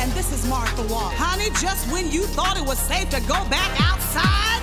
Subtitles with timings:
[0.00, 1.12] And this is Martha Wall.
[1.12, 4.62] Honey, just when you thought it was safe to go back outside,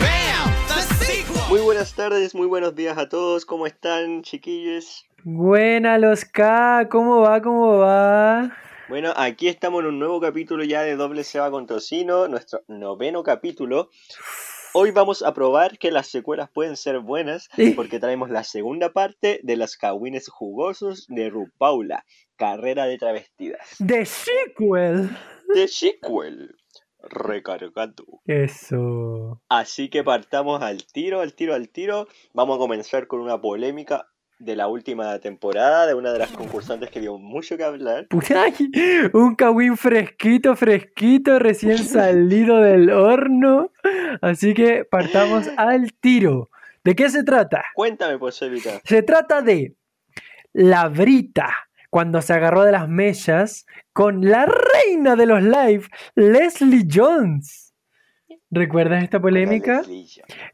[0.00, 0.48] bam!
[0.66, 1.46] The sequel!
[1.50, 3.44] Muy buenas tardes, muy buenos días a todos.
[3.44, 5.04] ¿Cómo están, chiquillos?
[5.24, 7.42] Buena los K, ¿cómo va?
[7.42, 8.56] ¿Cómo va?
[8.88, 13.22] Bueno, aquí estamos en un nuevo capítulo ya de Doble Seba con Tocino, nuestro noveno
[13.22, 13.90] capítulo.
[14.72, 19.40] Hoy vamos a probar que las secuelas pueden ser buenas porque traemos la segunda parte
[19.42, 22.06] de las cagüines jugosos de Rupaula,
[22.38, 23.76] Carrera de Travestidas.
[23.84, 25.10] The sequel.
[25.52, 26.54] The sequel.
[27.02, 28.04] Recargando.
[28.26, 29.42] Eso.
[29.48, 32.06] Así que partamos al tiro, al tiro, al tiro.
[32.32, 34.08] Vamos a comenzar con una polémica
[34.38, 38.06] de la última temporada de una de las concursantes que dio mucho que hablar.
[38.36, 38.54] Ay,
[39.12, 43.72] un kawin fresquito, fresquito, recién salido del horno.
[44.20, 46.50] Así que partamos al tiro.
[46.84, 47.64] ¿De qué se trata?
[47.74, 48.80] Cuéntame, pues, Evita.
[48.84, 49.76] Se trata de
[50.52, 51.52] la Brita,
[51.90, 57.67] cuando se agarró de las mellas con la reina de los live, Leslie Jones.
[58.50, 59.82] ¿Recuerdas esta polémica?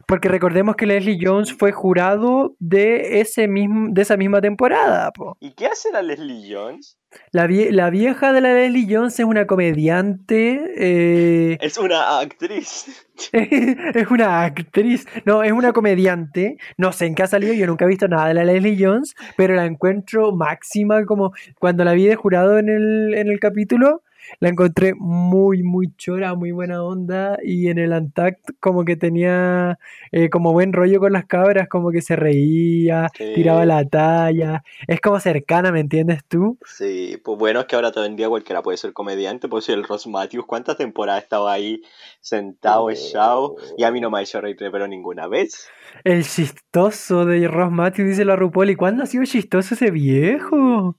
[0.07, 5.13] Porque recordemos que Leslie Jones fue jurado de, ese mismo, de esa misma temporada.
[5.13, 5.37] Po.
[5.39, 6.99] ¿Y qué hace la Leslie Jones?
[7.31, 10.73] La, la vieja de la Leslie Jones es una comediante.
[10.77, 13.07] Eh, es una actriz.
[13.33, 15.07] es una actriz.
[15.25, 16.57] No, es una comediante.
[16.77, 17.55] No sé en qué ha salido.
[17.55, 19.15] Yo nunca he visto nada de la Leslie Jones.
[19.37, 21.05] Pero la encuentro máxima.
[21.07, 24.03] Como cuando la vi de jurado en el, en el capítulo
[24.41, 27.39] la encontré muy, muy chora, muy buena onda.
[27.43, 29.79] Y en el Antact, como que tenía
[30.13, 34.63] eh, como buen rollo con las cabras, como que se reía, tiraba la talla.
[34.87, 36.59] Es como cercana, ¿me entiendes tú?
[36.65, 39.49] Sí, pues bueno, es que ahora todo el día cualquiera puede ser comediante.
[39.49, 41.83] Pues el Ross Matthews, ¿cuántas temporadas estaba ahí
[42.21, 43.57] sentado, echado?
[43.77, 45.69] Y a mí no me ha hecho reír, pero ninguna vez.
[46.05, 48.73] El chistoso de Ross Matthews, dice la Rupoli.
[48.73, 50.97] ¿Y cuándo ha sido chistoso ese viejo?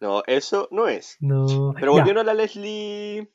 [0.00, 1.16] No, eso no es.
[1.20, 1.74] No.
[1.78, 3.30] Pero volviendo a la Leslie.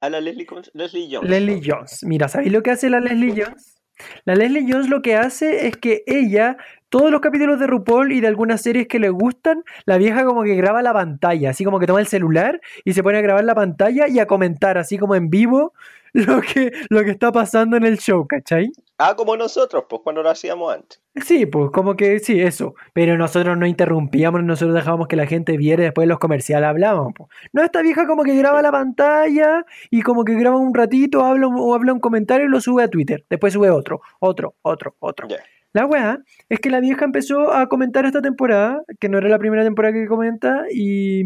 [0.00, 1.28] A la Leslie, Leslie Jones.
[1.28, 2.04] Leslie Jones.
[2.04, 3.78] Mira, ¿sabéis lo que hace la Leslie Jones?
[4.24, 6.56] La Leslie Jones lo que hace es que ella,
[6.88, 10.44] todos los capítulos de RuPaul y de algunas series que le gustan, la vieja como
[10.44, 13.44] que graba la pantalla, así como que toma el celular y se pone a grabar
[13.44, 15.72] la pantalla y a comentar, así como en vivo,
[16.12, 18.70] lo que, lo que está pasando en el show, ¿cachai?
[19.00, 21.00] Ah, como nosotros, pues cuando lo hacíamos antes.
[21.24, 22.74] Sí, pues como que sí, eso.
[22.92, 26.68] Pero nosotros no interrumpíamos, nosotros dejábamos que la gente viera y después de los comerciales
[26.68, 27.12] hablábamos.
[27.16, 27.30] Pues.
[27.52, 31.46] No, esta vieja como que graba la pantalla y como que graba un ratito, habla
[31.46, 33.24] o habla un comentario y lo sube a Twitter.
[33.30, 35.28] Después sube otro, otro, otro, otro.
[35.72, 36.18] La weá
[36.48, 39.94] es que la vieja empezó a comentar esta temporada, que no era la primera temporada
[39.94, 41.22] que comenta, y,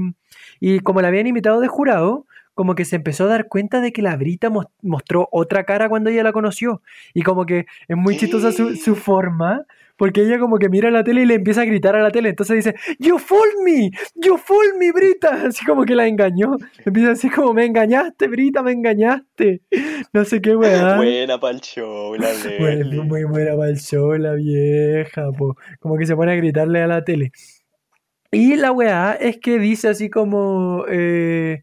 [0.60, 3.92] y como la habían invitado de jurado, como que se empezó a dar cuenta de
[3.92, 4.50] que la Brita
[4.82, 6.82] mostró otra cara cuando ella la conoció.
[7.14, 9.64] Y como que es muy chistosa su, su, forma,
[9.96, 12.28] porque ella como que mira la tele y le empieza a gritar a la tele.
[12.30, 15.44] Entonces dice, You fooled me, you fooled me, Brita.
[15.46, 16.56] Así como que la engañó.
[16.84, 19.62] Empieza así como, me engañaste, Brita, me engañaste.
[20.12, 20.96] No sé qué weá.
[20.96, 25.30] Buena pa'l show, la bueno, Muy buena pa'l show, la vieja.
[25.32, 25.56] Po.
[25.80, 27.32] Como que se pone a gritarle a la tele.
[28.30, 30.84] Y la weá es que dice así como...
[30.88, 31.62] Eh,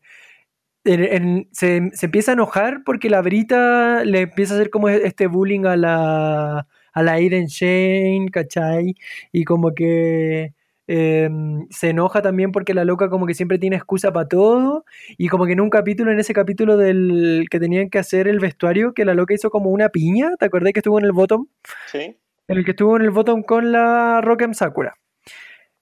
[0.84, 5.76] se, empieza a enojar porque la Brita le empieza a hacer como este bullying a
[5.76, 8.96] la, a la Aiden Shane, ¿cachai?
[9.32, 10.54] Y como que
[10.88, 14.86] em, se enoja también porque la loca como que siempre tiene excusa para todo.
[15.18, 18.40] Y como que en un capítulo, en ese capítulo del que tenían que hacer el
[18.40, 21.48] vestuario, que la loca hizo como una piña, ¿te acordás que estuvo en el bottom?
[21.88, 22.18] Sí.
[22.48, 24.96] En el que estuvo en el bottom con la Rock'em Sakura.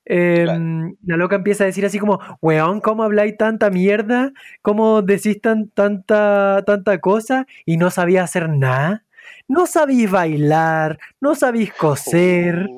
[0.09, 4.31] Em, la loca empieza a decir así como, weón, ¿cómo habláis tanta mierda?
[4.61, 7.45] ¿Cómo decís tanta, tanta cosa?
[7.65, 9.03] Y no sabía hacer nada.
[9.49, 12.69] No sabéis bailar, no sabéis coser,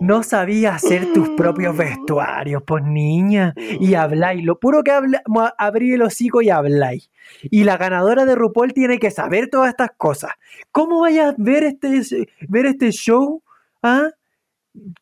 [0.00, 0.22] no oh.
[0.22, 3.52] sabías hacer tus propios vestuarios, pues niña.
[3.56, 5.22] Y habláis, lo puro que habla,
[5.58, 7.10] abrí el hocico y habláis.
[7.42, 10.30] Y la ganadora de RuPaul tiene que saber todas estas cosas.
[10.70, 13.42] ¿Cómo vayas a ver este, ver este show?
[13.82, 14.10] ¿Ah?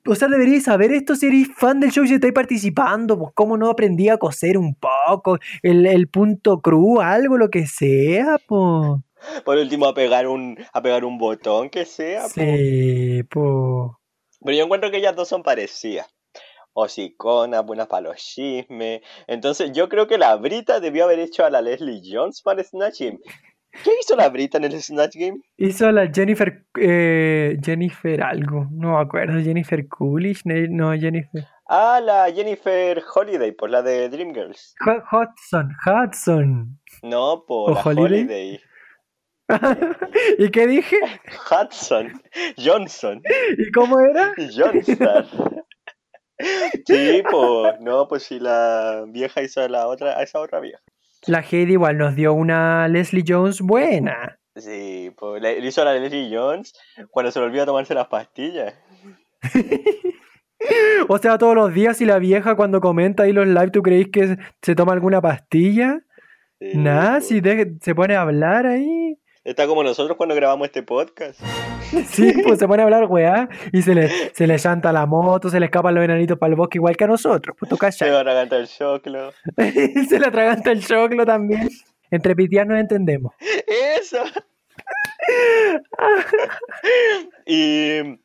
[0.06, 3.18] O sea, deberíais saber esto si eres fan del show y estáis participando.
[3.18, 5.38] Pues, ¿cómo no aprendí a coser un poco?
[5.62, 9.00] El, punto cru, algo, lo que sea, pues.
[9.44, 12.28] Por último, a pegar un, a pegar un botón que sea.
[12.28, 13.90] Sí, pues.
[14.44, 16.06] Pero yo encuentro que ellas dos son parecidas.
[16.72, 19.00] Hociconas, buenas para los chismes.
[19.26, 23.02] Entonces, yo creo que la Brita debió haber hecho a la Leslie Jones para Snatch
[23.84, 25.40] ¿Qué hizo la Brita en el Snatch Game?
[25.56, 26.64] Hizo la Jennifer.
[26.80, 28.66] Eh, Jennifer algo.
[28.70, 29.40] No me acuerdo.
[29.40, 30.42] Jennifer Coolidge.
[30.44, 31.46] No, Jennifer.
[31.66, 34.74] Ah, la Jennifer Holiday, por la de Dreamgirls.
[35.12, 35.76] Hudson.
[35.84, 36.80] Hudson.
[37.02, 38.60] No, por la Holiday.
[40.38, 40.96] ¿Y qué dije?
[41.50, 42.22] Hudson.
[42.56, 43.22] Johnson.
[43.56, 44.34] ¿Y cómo era?
[44.56, 45.64] Johnson.
[46.86, 50.80] Sí, pues, no, pues si la vieja hizo a la otra, a esa otra vieja.
[51.26, 54.38] La Heidi igual nos dio una Leslie Jones buena.
[54.56, 56.72] Sí, pues le, hizo a la Leslie Jones
[57.10, 58.74] cuando se le olvidó tomarse las pastillas.
[61.08, 64.08] O sea, todos los días y la vieja cuando comenta ahí los live, ¿tú creéis
[64.12, 66.00] que se- se toma alguna pastilla?
[66.60, 67.28] Sí, Nada, pues.
[67.28, 69.16] si de- se pone a hablar ahí.
[69.44, 71.40] Está como nosotros cuando grabamos este podcast.
[72.10, 75.48] Sí, pues se pone a hablar, weá, y se le, se le llanta la moto,
[75.48, 77.80] se le escapan los enanitos para el bosque igual que a nosotros, pues tú Se
[77.80, 78.10] cachai.
[78.10, 79.32] va a regalar el choclo.
[79.56, 81.70] se le atraganta el choclo también.
[82.10, 83.32] Entre pitias nos entendemos.
[83.98, 84.18] ¡Eso!
[87.46, 88.18] y.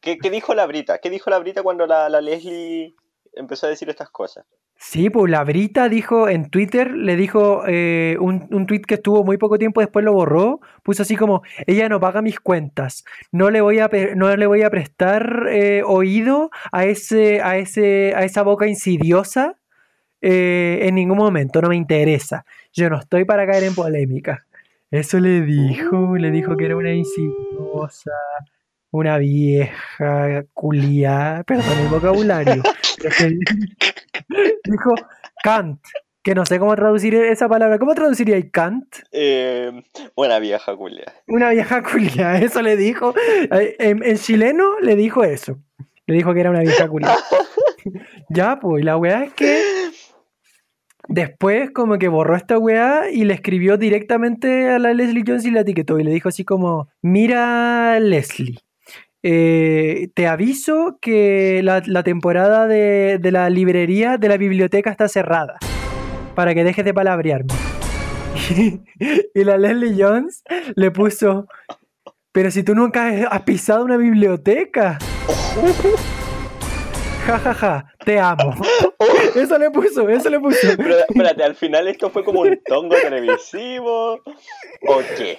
[0.00, 0.98] ¿qué, qué dijo la Brita?
[0.98, 2.94] ¿Qué dijo la Brita cuando la, la Leslie
[3.34, 4.46] empezó a decir estas cosas?
[4.82, 9.22] Sí, pues la Brita dijo en Twitter, le dijo eh, un, un tweet que estuvo
[9.24, 13.50] muy poco tiempo después lo borró, puso así como, ella no paga mis cuentas, no
[13.50, 18.24] le voy a, no le voy a prestar eh, oído a, ese, a, ese, a
[18.24, 19.56] esa boca insidiosa
[20.22, 24.46] eh, en ningún momento, no me interesa, yo no estoy para caer en polémica.
[24.90, 28.12] Eso le dijo, le dijo que era una insidiosa,
[28.90, 32.62] una vieja culia, perdón el vocabulario,
[34.64, 34.94] dijo
[35.42, 35.80] Kant,
[36.22, 37.78] que no sé cómo traducir esa palabra.
[37.78, 38.84] ¿Cómo traduciría ahí Kant?
[39.12, 39.82] Eh,
[40.14, 41.12] buena vieja, Julia.
[41.26, 43.14] Una vieja culia, eso le dijo.
[43.50, 45.58] En, en chileno le dijo eso.
[46.06, 47.14] Le dijo que era una vieja culia.
[48.28, 49.62] ya, pues, la weá es que
[51.10, 55.50] después como que borró esta weá y le escribió directamente a la Leslie Jones y
[55.50, 58.58] la etiquetó y le dijo así como, mira Leslie,
[59.22, 65.58] eh, te aviso que la, temporada de, de la librería, de la biblioteca está cerrada,
[66.34, 67.52] para que dejes de palabrearme.
[69.34, 70.42] y la Leslie Jones
[70.74, 71.46] le puso,
[72.32, 74.98] pero si tú nunca has pisado una biblioteca.
[77.30, 78.54] Ja, ja, ja, te amo.
[79.36, 80.66] Eso le puso, eso le puso.
[80.76, 84.14] Pero espérate, al final esto fue como un tongo televisivo.
[84.88, 85.38] ¿O qué?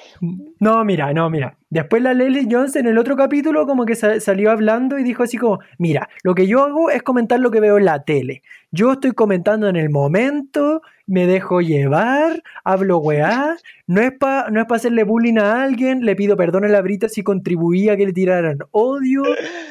[0.60, 1.58] No, mira, no, mira.
[1.70, 5.24] Después la Leslie Jones en el otro capítulo como que sa- salió hablando y dijo
[5.24, 8.42] así como, mira, lo que yo hago es comentar lo que veo en la tele.
[8.72, 14.62] Yo estoy comentando en el momento, me dejo llevar, hablo weá, no es para no
[14.62, 17.98] es pa hacerle bullying a alguien, le pido perdón a la Brita si contribuía a
[17.98, 19.24] que le tiraran odio.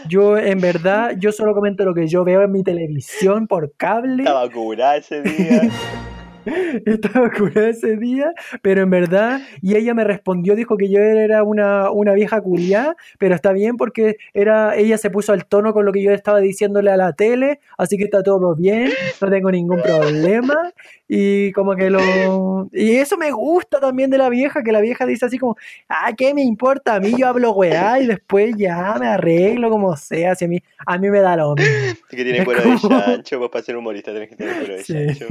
[0.06, 4.24] Yo, en verdad, yo solo comento lo que yo veo en mi televisión por cable.
[4.24, 5.62] Estaba curada ese día.
[6.86, 8.32] Estaba curada ese día,
[8.62, 12.96] pero en verdad, y ella me respondió, dijo que yo era una, una vieja culiá,
[13.18, 16.40] pero está bien porque era, ella se puso al tono con lo que yo estaba
[16.40, 18.90] diciéndole a la tele, así que está todo bien,
[19.20, 20.72] no tengo ningún problema,
[21.08, 22.68] y como que lo...
[22.72, 25.56] Y eso me gusta también de la vieja, que la vieja dice así como,
[25.88, 26.94] ah, ¿qué me importa?
[26.94, 30.62] A mí yo hablo weá y después ya me arreglo como sea, si a mí,
[30.86, 31.96] a mí me da lo mismo.
[32.08, 34.92] Que tiene cuero de chancho, pues para ser humorista tenés que tener cuero de Sí.
[34.94, 35.26] chancho.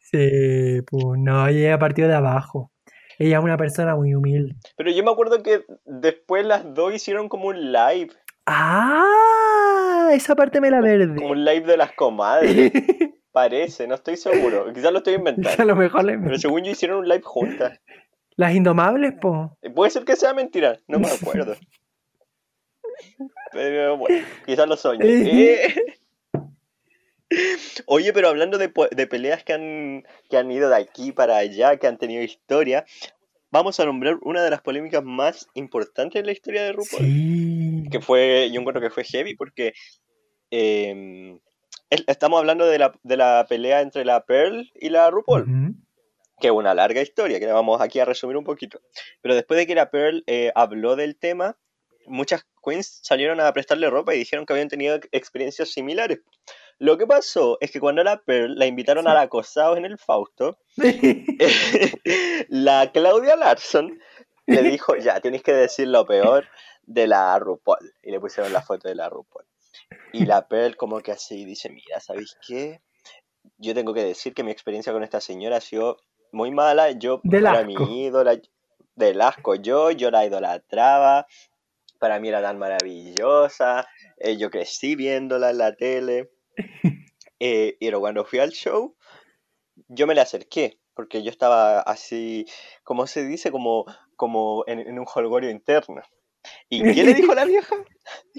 [0.00, 2.72] Sí, pues no, ella partió de abajo.
[3.18, 4.56] Ella es una persona muy humilde.
[4.76, 8.08] Pero yo me acuerdo que después las dos hicieron como un live.
[8.46, 11.24] Ah, esa parte me la Como perdí.
[11.24, 12.72] un live de las comadres.
[13.32, 14.72] Parece, no estoy seguro.
[14.72, 15.64] Quizás lo estoy a inventando.
[15.64, 17.78] lo mejor la- Pero según yo hicieron un live juntas.
[18.36, 19.56] las indomables, po.
[19.74, 21.06] Puede ser que sea mentira, no me
[21.46, 21.54] acuerdo.
[23.52, 25.04] Pero bueno, quizás lo soñé.
[25.06, 25.74] Eh.
[27.86, 31.76] Oye, pero hablando de, de peleas que han, que han ido de aquí para allá,
[31.76, 32.84] que han tenido historia,
[33.50, 37.02] vamos a nombrar una de las polémicas más importantes en la historia de RuPaul.
[37.04, 37.84] Sí.
[37.90, 39.72] Que fue, yo encuentro que fue heavy porque
[40.50, 41.38] eh,
[41.90, 45.44] es- estamos hablando de la, de la pelea entre la Pearl y la RuPaul
[46.40, 48.80] que es una larga historia, que la vamos aquí a resumir un poquito.
[49.20, 51.58] Pero después de que la Pearl eh, habló del tema,
[52.06, 56.20] muchas queens salieron a prestarle ropa y dijeron que habían tenido experiencias similares.
[56.80, 59.98] Lo que pasó es que cuando la Pearl la invitaron a la acosados en el
[59.98, 60.58] Fausto,
[62.48, 64.00] la Claudia Larson
[64.46, 66.46] le dijo, ya, tienes que decir lo peor
[66.82, 67.92] de la RuPaul.
[68.02, 69.44] Y le pusieron la foto de la RuPaul.
[70.14, 72.80] Y la Pearl como que así dice, mira, ¿sabéis qué?
[73.58, 75.98] Yo tengo que decir que mi experiencia con esta señora ha sido
[76.32, 76.92] muy mala.
[76.92, 77.64] Yo Del asco.
[77.64, 78.40] mi ídola,
[78.94, 81.26] del asco yo, yo la idolatraba.
[81.98, 83.86] Para mí era tan maravillosa.
[84.16, 86.30] eh, yo crecí viéndola en la tele.
[87.42, 88.94] Eh, pero cuando fui al show,
[89.88, 92.44] yo me le acerqué, porque yo estaba así,
[92.84, 96.02] como se dice, como, como en, en un holgorio interno.
[96.68, 97.76] ¿Y qué le dijo la vieja?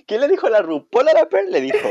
[0.06, 1.52] ¿Qué le dijo la RuPaul a la Pearl?
[1.52, 1.90] Le dijo,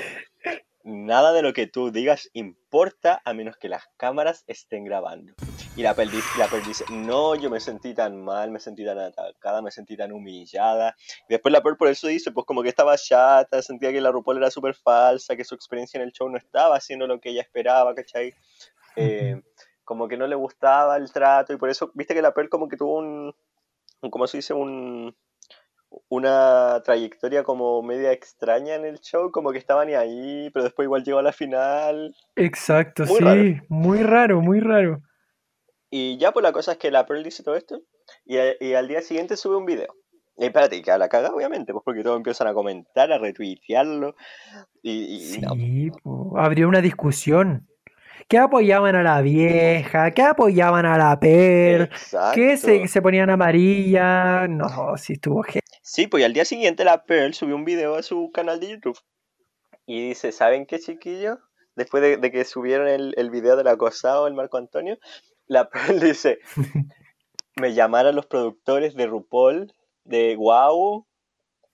[0.84, 5.34] nada de lo que tú digas importa a menos que las cámaras estén grabando.
[5.80, 8.98] Y la Pearl, dice, la dice, no, yo me sentí tan mal, me sentí tan
[8.98, 10.94] atacada, me sentí tan humillada.
[11.26, 14.12] Y después la Pearl por eso dice, pues como que estaba chata, sentía que la
[14.12, 17.30] RuPaul era súper falsa, que su experiencia en el show no estaba haciendo lo que
[17.30, 18.34] ella esperaba, ¿cachai?
[18.94, 19.40] Eh,
[19.82, 22.68] como que no le gustaba el trato y por eso, viste que la Pearl como
[22.68, 23.34] que tuvo un,
[24.02, 24.52] un ¿cómo se dice?
[24.52, 25.16] Un,
[26.10, 30.84] una trayectoria como media extraña en el show, como que estaba ni ahí, pero después
[30.84, 32.14] igual llegó a la final.
[32.36, 35.00] Exacto, sí, muy raro, muy raro.
[35.90, 37.82] Y ya pues la cosa es que la Pearl dice todo esto
[38.24, 39.94] y, y al día siguiente sube un video.
[40.40, 44.16] Y espérate, que a la caga, obviamente, pues porque todos empiezan a comentar, a retuitearlo.
[44.82, 45.90] Y, sí,
[46.34, 47.68] abrió una discusión.
[48.26, 50.12] ¿Qué apoyaban a la vieja?
[50.12, 51.90] ¿Qué apoyaban a la per?
[52.34, 54.48] ¿Qué se, se, ponían amarilla?
[54.48, 55.44] No, sí estuvo
[55.82, 58.70] Sí, pues y al día siguiente la Pearl subió un video a su canal de
[58.70, 58.98] YouTube.
[59.84, 61.38] Y dice, ¿saben qué, chiquillo?
[61.76, 64.96] Después de, que subieron el, el, video del acosado, el Marco Antonio,
[65.50, 66.38] la Pearl dice,
[67.56, 71.06] me llamaron los productores de RuPaul de Wow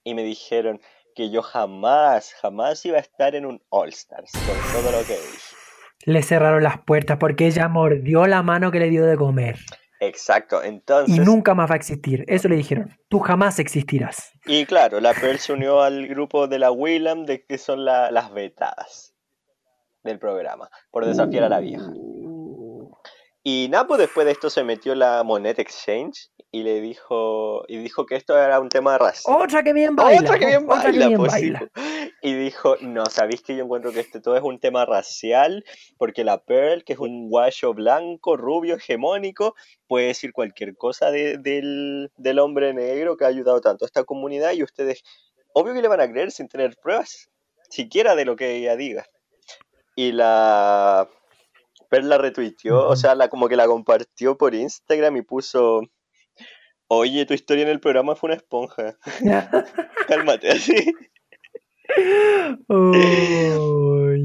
[0.02, 0.80] y me dijeron
[1.14, 5.14] que yo jamás, jamás iba a estar en un All Stars con todo lo que
[5.14, 5.56] dije.
[6.04, 9.59] Le cerraron las puertas porque ella mordió la mano que le dio de comer.
[10.00, 11.14] Exacto, entonces...
[11.14, 14.33] Y nunca más va a existir, eso le dijeron, tú jamás existirás.
[14.45, 18.33] Y claro, la Pearl se unió al grupo de la Willam, de que son las
[18.33, 19.14] vetadas
[20.02, 21.90] del programa, por desafiar a la vieja.
[23.48, 27.78] Y Napo pues después de esto se metió la Monet Exchange y le dijo y
[27.78, 29.36] dijo que esto era un tema racial.
[29.40, 30.20] Otra que bien baila.
[30.22, 31.34] Otra que bien baila, pues,
[32.22, 35.64] Y dijo, no, sabéis que yo encuentro que este todo es un tema racial
[35.96, 39.54] porque la Pearl, que es un guayo blanco, rubio, hegemónico,
[39.86, 44.54] puede decir cualquier cosa del, del hombre negro que ha ayudado tanto a esta comunidad
[44.54, 45.04] y ustedes,
[45.52, 47.30] obvio que le van a creer sin tener pruebas,
[47.70, 49.06] siquiera de lo que ella diga.
[49.94, 51.08] Y la
[51.90, 55.83] la retuiteó, o sea, la, como que la compartió por Instagram y puso,
[56.88, 58.97] oye, tu historia en el programa fue una esponja.
[60.09, 60.93] Cálmate, así.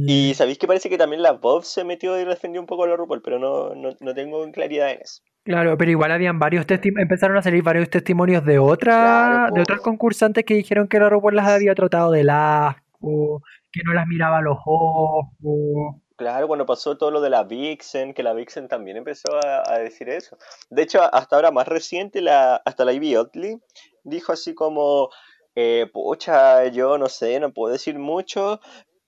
[0.07, 2.87] Y sabéis que parece que también la Bob se metió y defendió un poco a
[2.87, 5.21] la RuPaul, pero no, no, tengo claridad en eso.
[5.43, 10.43] Claro, pero igual habían varios empezaron a salir varios testimonios de otra, de otras concursantes
[10.43, 13.41] que dijeron que la RuPaul las había tratado de asco,
[13.71, 16.00] que no las miraba a los ojos.
[16.21, 20.07] Claro, cuando pasó todo lo de la Vixen, que la Vixen también empezó a, decir
[20.07, 20.37] eso.
[20.69, 23.57] De hecho, hasta ahora más reciente, la, hasta la Ivy Otley
[24.03, 25.09] dijo así como,
[25.55, 28.61] eh, pucha, yo no sé, no puedo decir mucho,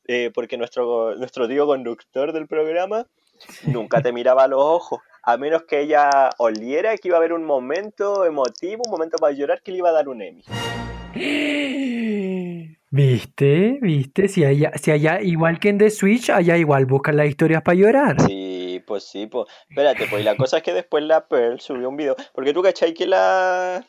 [0.07, 3.05] eh, porque nuestro, nuestro tío conductor del programa
[3.67, 7.33] nunca te miraba a los ojos, a menos que ella oliera que iba a haber
[7.33, 10.43] un momento emotivo, un momento para llorar que le iba a dar un Emmy.
[12.93, 13.79] ¿Viste?
[13.81, 14.27] ¿Viste?
[14.27, 17.75] Si allá, si allá, igual que en The Switch, allá igual buscan las historias para
[17.75, 18.21] llorar.
[18.21, 19.47] Sí, pues sí, pues.
[19.67, 20.21] Espérate, pues.
[20.21, 22.15] Y la cosa es que después la Pearl subió un video.
[22.35, 23.83] Porque tú cachai que la.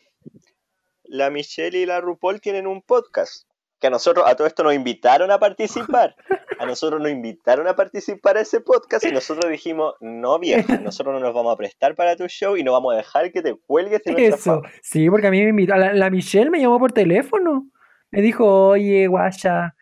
[1.05, 3.47] La Michelle y la RuPaul tienen un podcast.
[3.79, 6.17] Que a nosotros, a todo esto nos invitaron a participar.
[6.59, 11.13] A nosotros nos invitaron a participar a ese podcast y nosotros dijimos, no vieja, nosotros
[11.13, 13.55] no nos vamos a prestar para tu show y no vamos a dejar que te
[13.55, 17.67] cuelgues de Eso, sí, porque a mí me invitó, la Michelle me llamó por teléfono
[18.15, 19.75] me dijo, oye, guaya,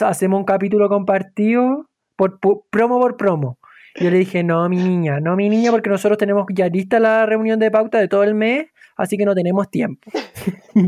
[0.00, 2.38] hacemos un capítulo compartido por,
[2.68, 3.58] promo por promo.
[3.94, 7.24] yo le dije, no, mi niña, no, mi niña, porque nosotros tenemos ya lista la
[7.24, 10.10] reunión de pauta de todo el mes, así que no tenemos tiempo.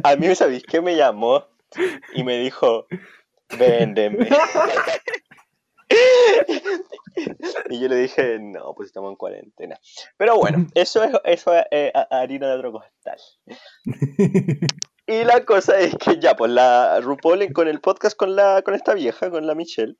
[0.03, 1.47] A mí, ¿sabéis qué me llamó?
[2.15, 2.87] Y me dijo,
[3.59, 4.29] véndeme.
[7.71, 9.81] y yo le dije, no, pues estamos en cuarentena.
[10.19, 13.19] Pero bueno, eso es, eso es eh, harina de otro costal.
[15.07, 18.75] Y la cosa es que ya, pues la RuPaul con el podcast con la con
[18.75, 19.97] esta vieja, con la Michelle,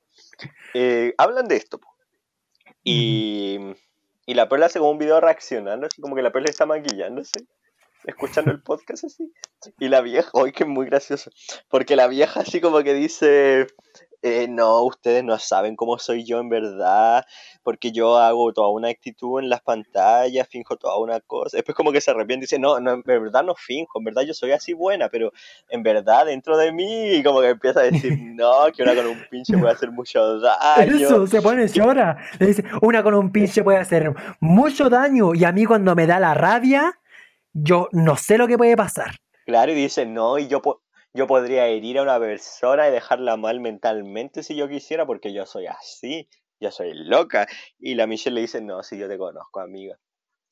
[0.73, 1.79] eh, hablan de esto.
[2.83, 3.59] Y,
[4.25, 7.45] y la Perla hace como un video reaccionando, así como que la Perla está maquillándose,
[8.05, 9.31] escuchando el podcast así.
[9.79, 11.29] Y la vieja, hoy que es muy gracioso,
[11.69, 13.67] porque la vieja así como que dice,
[14.25, 17.23] eh, no, ustedes no saben cómo soy yo en verdad,
[17.61, 21.57] porque yo hago toda una actitud en las pantallas, finjo toda una cosa.
[21.57, 24.23] Después como que se arrepiente y dice, no, no, en verdad no finjo, en verdad
[24.23, 25.31] yo soy así buena, pero
[25.69, 29.23] en verdad dentro de mí, como que empieza a decir, no, que una con un
[29.29, 30.95] pinche puede hacer mucho daño.
[30.95, 32.17] Eso, se pone llora.
[32.39, 36.07] Le dice, una con un pinche puede hacer mucho daño, y a mí cuando me
[36.07, 36.99] da la rabia,
[37.53, 39.17] yo no sé lo que puede pasar.
[39.45, 40.63] Claro, y dice, no, y yo,
[41.15, 45.45] yo podría herir a una persona y dejarla mal mentalmente si yo quisiera, porque yo
[45.45, 46.27] soy así,
[46.59, 47.47] yo soy loca.
[47.79, 49.97] Y la Michelle le dice, no, si yo te conozco, amiga.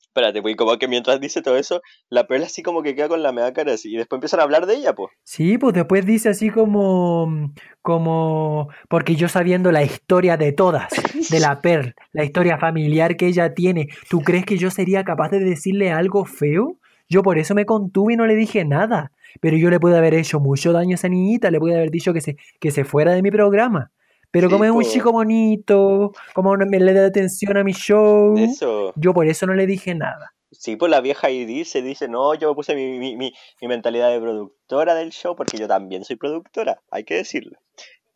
[0.00, 3.22] Espérate, pues como que mientras dice todo eso, la Pearl así como que queda con
[3.22, 5.12] la mega cara así, y después empiezan a hablar de ella, pues.
[5.24, 7.50] Sí, pues después dice así como,
[7.82, 10.88] como, porque yo sabiendo la historia de todas,
[11.30, 15.30] de la Pearl, la historia familiar que ella tiene, ¿tú crees que yo sería capaz
[15.30, 16.78] de decirle algo feo?
[17.08, 19.10] Yo por eso me contuve y no le dije nada.
[19.40, 22.12] Pero yo le pude haber hecho mucho daño a esa niñita, le pude haber dicho
[22.12, 23.90] que se, que se fuera de mi programa.
[24.30, 27.72] Pero Sí, como es un chico bonito, como no me le da atención a mi
[27.72, 28.92] show, Eso.
[28.96, 30.32] yo por eso no le dije nada.
[30.50, 33.68] Sí, pues la vieja ahí dice, dice, no, yo me puse mi, mi, mi, mi
[33.68, 37.58] mentalidad de productora del show porque yo también soy productora, hay que decirlo.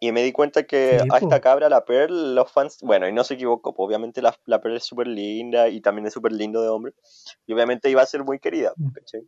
[0.01, 3.13] Y me di cuenta que Sí, a esta cabra, la Pearl, los fans, bueno, y
[3.13, 6.31] no se equivoco, pues, obviamente la, la Pearl es súper linda y también es súper
[6.33, 6.93] lindo de hombre.
[7.47, 8.91] Y obviamente iba a ser muy querida, Mm.
[8.93, 9.23] ¿cachai?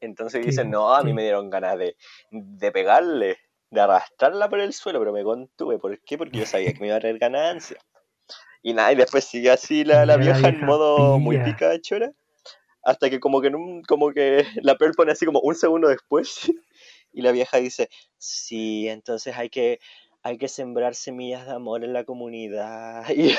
[0.00, 1.14] Entonces Sí, dicen, no, a mí sí.
[1.14, 1.96] me dieron ganas de,
[2.30, 3.38] de pegarle,
[3.70, 5.78] de arrastrarla por el suelo, pero me contuve.
[5.78, 6.18] ¿Por qué?
[6.18, 7.78] Porque yo sabía que me iba a traer ganancia.
[8.62, 12.12] Y nada, y después sigue así la, la vieja en modo muy picachora.
[12.82, 15.88] Hasta que como que, en un- como que la Pearl pone así como un segundo
[15.88, 16.40] después.
[17.12, 17.88] Y la vieja dice,
[18.18, 19.80] sí, entonces hay que,
[20.28, 23.04] hay que sembrar semillas de amor en la comunidad.
[23.16, 23.34] Y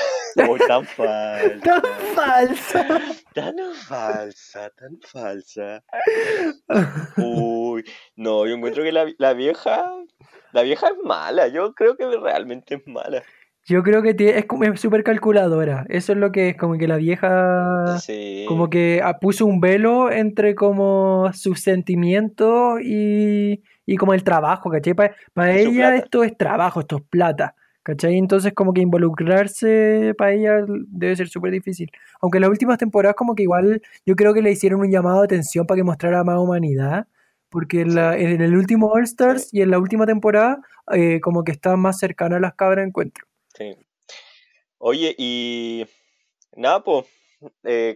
[0.46, 1.60] como tan falsa.
[1.64, 1.82] ¡Tan
[2.14, 2.86] falsa!
[3.34, 5.82] Tan falsa, tan falsa.
[7.16, 7.84] Uy,
[8.16, 9.84] no, yo encuentro que la, la vieja,
[10.52, 13.22] la vieja es mala, yo creo que realmente es mala.
[13.66, 15.84] Yo creo que tie- es como es súper calculadora.
[15.90, 18.44] Eso es lo que es, como que la vieja Sí.
[18.48, 24.70] como que ah, puso un velo entre como sus sentimientos y, y como el trabajo,
[24.70, 24.94] ¿cachai?
[24.94, 25.12] Para
[25.54, 25.96] su ella plata.
[25.96, 28.16] esto es trabajo, esto es plata, ¿cachai?
[28.18, 31.90] Entonces como que involucrarse para ella debe ser súper difícil.
[32.20, 35.20] Aunque en las últimas temporadas como que igual yo creo que le hicieron un llamado
[35.20, 37.06] de atención para que mostrara más humanidad.
[37.48, 39.58] Porque en, la- en el último All Stars Sí.
[39.58, 40.60] y en la última temporada
[40.92, 43.26] eh, como que está más cercana a las cabras encuentro.
[43.54, 43.74] Sí.
[44.78, 45.84] Oye, y
[46.56, 47.06] nada, pues,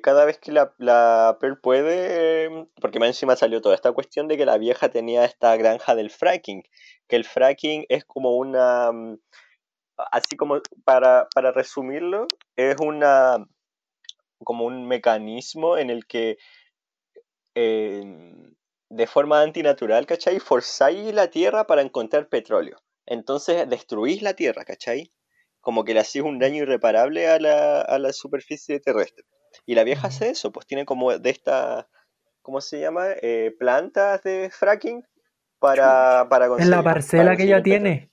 [0.02, 4.28] cada vez que la, la Pearl puede, eh, porque más encima salió toda esta cuestión
[4.28, 6.62] de que la vieja tenía esta granja del fracking,
[7.08, 9.18] que el fracking es como una, mm,
[10.12, 13.46] así como para, para resumirlo, es una,
[14.44, 16.38] como un mecanismo en el que
[17.54, 18.02] eh,
[18.90, 20.40] de forma antinatural, ¿cachai?
[20.40, 22.78] Forzáis la tierra para encontrar petróleo.
[23.06, 25.10] Entonces destruís la tierra, ¿cachai?
[25.64, 29.25] Como que le hacís un daño irreparable a la, a la superficie terrestre.
[29.66, 31.88] Y la vieja hace eso, pues tiene como de esta,
[32.42, 33.06] ¿cómo se llama?
[33.23, 35.04] Eh, plantas de fracking
[35.58, 36.71] para, para En conseguir.
[36.71, 37.62] la para parcela que ella petróleo.
[37.62, 38.10] tiene.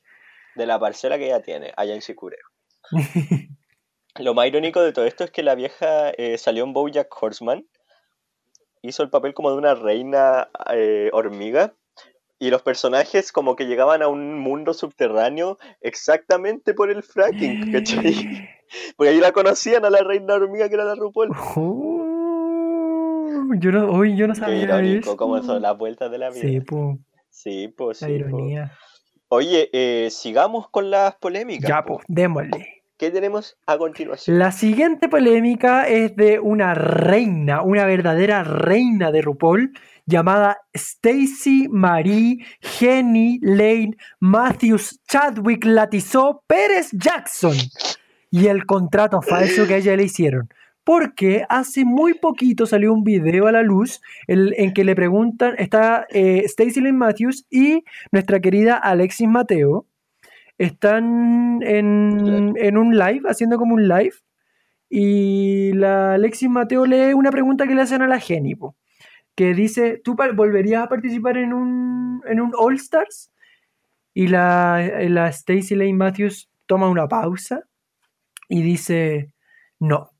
[0.56, 2.40] De la parcela que ella tiene, allá en Chicureo.
[4.20, 7.66] Lo más irónico de todo esto es que la vieja eh, salió en Bojack Horseman,
[8.82, 11.76] hizo el papel como de una reina eh, hormiga,
[12.42, 18.50] y los personajes como que llegaban a un mundo subterráneo exactamente por el fracking, ¿cachai?
[18.98, 21.30] Porque ahí la conocían a la reina hormiga que era la RuPaul.
[21.56, 25.18] Oh, yo no, uy, yo no sabía irónico, eso.
[25.18, 26.42] cómo son las vueltas de la vida.
[26.42, 26.98] Sí, po,
[27.30, 28.14] Sí, pues la sí.
[28.14, 28.20] po.
[28.20, 28.72] ironía.
[29.28, 31.70] Oye, eh, sigamos con las polémicas.
[31.70, 31.98] Ya, po.
[31.98, 32.81] pues, démosle.
[33.02, 34.38] ¿Qué tenemos a continuación?
[34.38, 39.72] La siguiente polémica es de una reina, una verdadera reina de RuPaul,
[40.06, 47.56] llamada Stacy Marie Jenny Lane Matthews Chadwick Latizó Pérez Jackson
[48.30, 50.50] y el contrato falso que a ella le hicieron.
[50.84, 56.06] Porque hace muy poquito salió un video a la luz en que le preguntan, está
[56.12, 59.88] eh, Stacy Lane Matthews y nuestra querida Alexis Mateo,
[60.58, 64.14] están en, en un live, haciendo como un live,
[64.90, 68.76] y la Alexis Mateo lee una pregunta que le hacen a la Jenny, po,
[69.36, 73.32] que dice, ¿tú volverías a participar en un, en un All Stars?
[74.14, 77.64] Y la, la Stacy Lane Matthews toma una pausa
[78.50, 79.34] y dice,
[79.80, 80.12] no,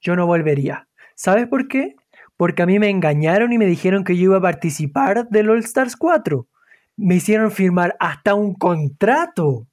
[0.00, 0.88] yo no volvería.
[1.14, 1.94] ¿Sabes por qué?
[2.38, 5.58] Porque a mí me engañaron y me dijeron que yo iba a participar del All
[5.58, 6.46] Stars 4.
[6.98, 9.66] Me hicieron firmar hasta un contrato.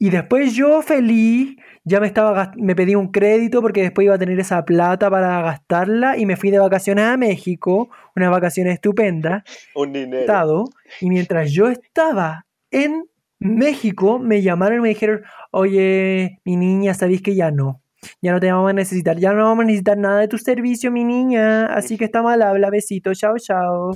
[0.00, 4.18] Y después yo feliz, ya me estaba me pedí un crédito porque después iba a
[4.18, 9.42] tener esa plata para gastarla y me fui de vacaciones a México, unas vacaciones estupendas,
[9.74, 10.20] Un dinero.
[10.20, 10.64] estado,
[11.00, 13.06] y mientras yo estaba en
[13.40, 17.82] México, me llamaron y me dijeron, oye, mi niña, sabéis que ya no,
[18.22, 20.92] ya no te vamos a necesitar, ya no vamos a necesitar nada de tu servicio,
[20.92, 23.90] mi niña, así que está mal habla, besito, chao, chao.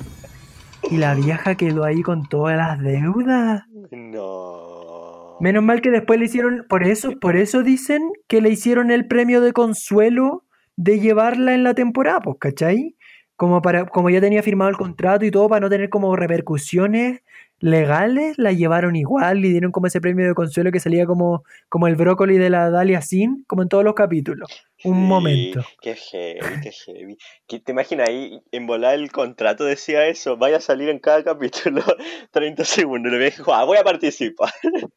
[0.90, 3.62] Y la vieja quedó ahí con todas las deudas.
[3.90, 5.36] No.
[5.40, 9.06] Menos mal que después le hicieron, por eso, por eso dicen que le hicieron el
[9.06, 10.44] premio de consuelo
[10.76, 12.96] de llevarla en la temporada, pues, ¿cachai?
[13.36, 17.22] Como para, como ya tenía firmado el contrato y todo, para no tener como repercusiones
[17.62, 21.86] legales, la llevaron igual, le dieron como ese premio de consuelo que salía como, como
[21.86, 24.50] el brócoli de la Dalia Sin, como en todos los capítulos.
[24.84, 25.64] Un Sí, momento.
[25.80, 27.16] Qué heavy, qué heavy.
[27.46, 30.36] ¿Qué- ¿Te imaginas ahí en volar el contrato decía eso?
[30.36, 31.82] Vaya a salir en cada capítulo
[32.32, 33.12] 30 segundos.
[33.12, 34.50] Y le dijo, ah, voy a participar.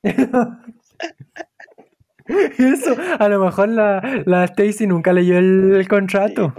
[2.27, 6.53] Eso, a lo mejor la, la Stacy nunca leyó el, el contrato.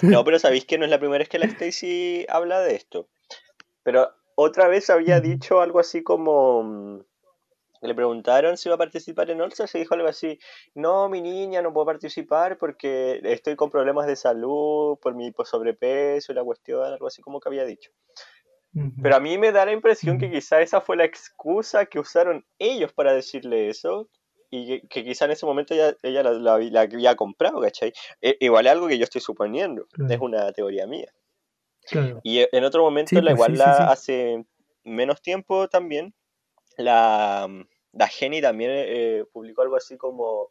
[0.00, 3.08] No, pero sabéis que no es la primera vez que la Stacy habla de esto.
[3.82, 6.62] Pero otra vez había dicho algo así como.
[6.62, 7.00] mm,
[7.82, 10.38] le preguntaron si iba a participar en Stars y dijo algo así,
[10.74, 16.32] no, mi niña, no puedo participar porque estoy con problemas de salud por mi sobrepeso
[16.32, 17.90] y la cuestión, algo así como que había dicho.
[19.02, 22.44] Pero a mí me da la impresión que quizá esa fue la excusa que usaron
[22.58, 24.08] ellos para decirle eso
[24.50, 27.92] y que, quizá en ese momento ella, ella la, había comprado, ¿cachai?
[28.20, 31.12] E, igual es algo que yo estoy suponiendo, es una teoría mía.
[32.22, 34.44] Y en otro momento, la, pues igual la, hace
[34.84, 36.14] menos tiempo también,
[36.76, 37.48] la,
[37.92, 40.50] la Jenny también eh, publicó algo así como,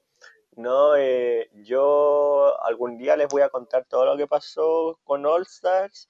[0.55, 5.43] no, eh, yo algún día les voy a contar todo lo que pasó con All
[5.43, 6.09] Stars,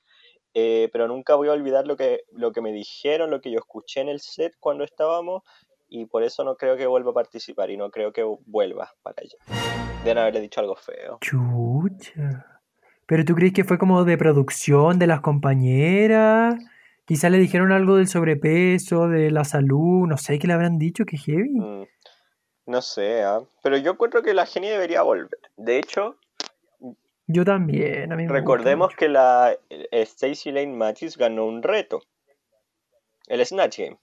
[0.54, 3.60] eh, pero nunca voy a olvidar lo que, lo que me dijeron, lo que yo
[3.60, 5.44] escuché en el set cuando estábamos,
[5.88, 9.22] y por eso no creo que vuelva a participar y no creo que vuelva para
[9.22, 9.38] ella.
[10.04, 11.20] Deben haberle dicho algo feo.
[11.22, 12.53] Chucha.
[13.14, 16.56] ¿Pero tú crees que fue como de producción de las compañeras?
[17.06, 21.06] Quizá le dijeron algo del sobrepeso, de la salud, no sé qué le habrán dicho,
[21.06, 21.60] que heavy.
[21.60, 21.84] Mm,
[22.66, 23.44] no sé, ¿ah?
[23.62, 25.30] pero yo encuentro que la genia debería volver.
[25.58, 26.16] De hecho,
[27.28, 28.10] yo también.
[28.30, 32.02] recordemos que la eh, Stacy Lane Matthews ganó un reto,
[33.28, 33.98] el Snatch Game,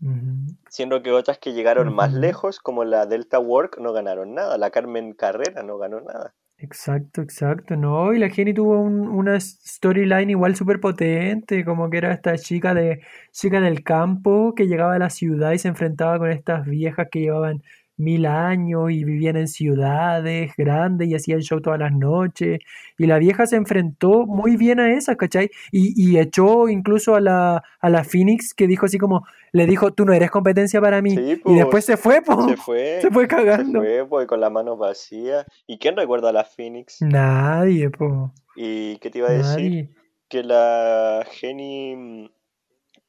[0.68, 4.56] siendo que otras que llegaron más lejos, como la Delta Work, no ganaron nada.
[4.56, 6.32] La Carmen Carrera no ganó nada.
[6.62, 12.12] Exacto, exacto, no, y la Jenny tuvo una storyline igual súper potente, como que era
[12.12, 13.00] esta chica de
[13.32, 17.20] chica del campo que llegaba a la ciudad y se enfrentaba con estas viejas que
[17.20, 17.62] llevaban
[18.00, 22.58] mil años y vivían en ciudades grandes y hacían show todas las noches.
[22.98, 25.50] Y la vieja se enfrentó muy bien a esa, ¿cachai?
[25.70, 29.92] Y, y echó incluso a la, a la Phoenix que dijo así como, le dijo,
[29.92, 31.14] tú no eres competencia para mí.
[31.44, 32.48] y después se fue, po.
[32.48, 32.98] Se fue.
[33.02, 33.80] Se fue cagando.
[33.82, 35.46] Se fue, pues, con las manos vacías.
[35.66, 37.02] ¿Y quién recuerda a la Phoenix?
[37.02, 38.32] Nadie, po.
[38.56, 39.90] ¿Y qué te iba a decir?
[40.28, 42.30] Que la Jenny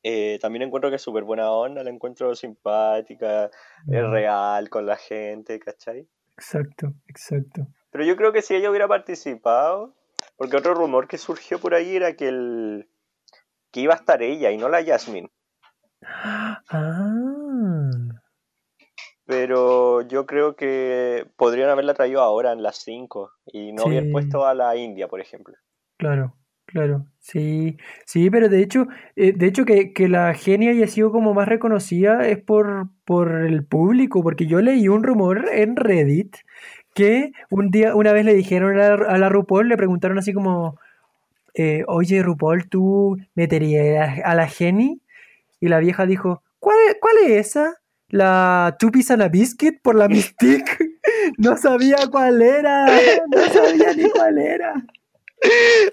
[0.03, 3.51] eh, también encuentro que es súper buena onda, la encuentro simpática,
[3.87, 6.07] es real con la gente, ¿cachai?
[6.35, 7.67] Exacto, exacto.
[7.91, 9.93] Pero yo creo que si ella hubiera participado,
[10.37, 12.89] porque otro rumor que surgió por ahí era que el
[13.71, 15.31] que iba a estar ella y no la Jasmine.
[16.03, 17.89] Ah.
[19.25, 24.45] Pero yo creo que podrían haberla traído ahora en las 5 y no haber puesto
[24.45, 25.55] a la India, por ejemplo.
[25.97, 26.35] Claro,
[26.71, 31.11] Claro, sí, sí, pero de hecho, eh, de hecho que, que, la genia haya sido
[31.11, 36.37] como más reconocida es por, por el público, porque yo leí un rumor en Reddit
[36.93, 40.33] que un día, una vez le dijeron a la, a la RuPaul, le preguntaron así
[40.33, 40.79] como,
[41.53, 45.01] eh, oye RuPaul, ¿tú meterías a la Geni?
[45.59, 47.81] Y la vieja dijo, ¿cuál cuál es esa?
[48.07, 50.77] La Piece and a Biscuit por la Mystique.
[51.37, 52.85] no sabía cuál era,
[53.27, 54.73] no sabía ni cuál era.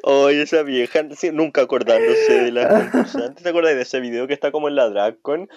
[0.02, 3.42] Oye, esa vieja, nunca acordándose de la concursante.
[3.42, 5.48] ¿Te acuerdas de ese video que está como en la DragCon?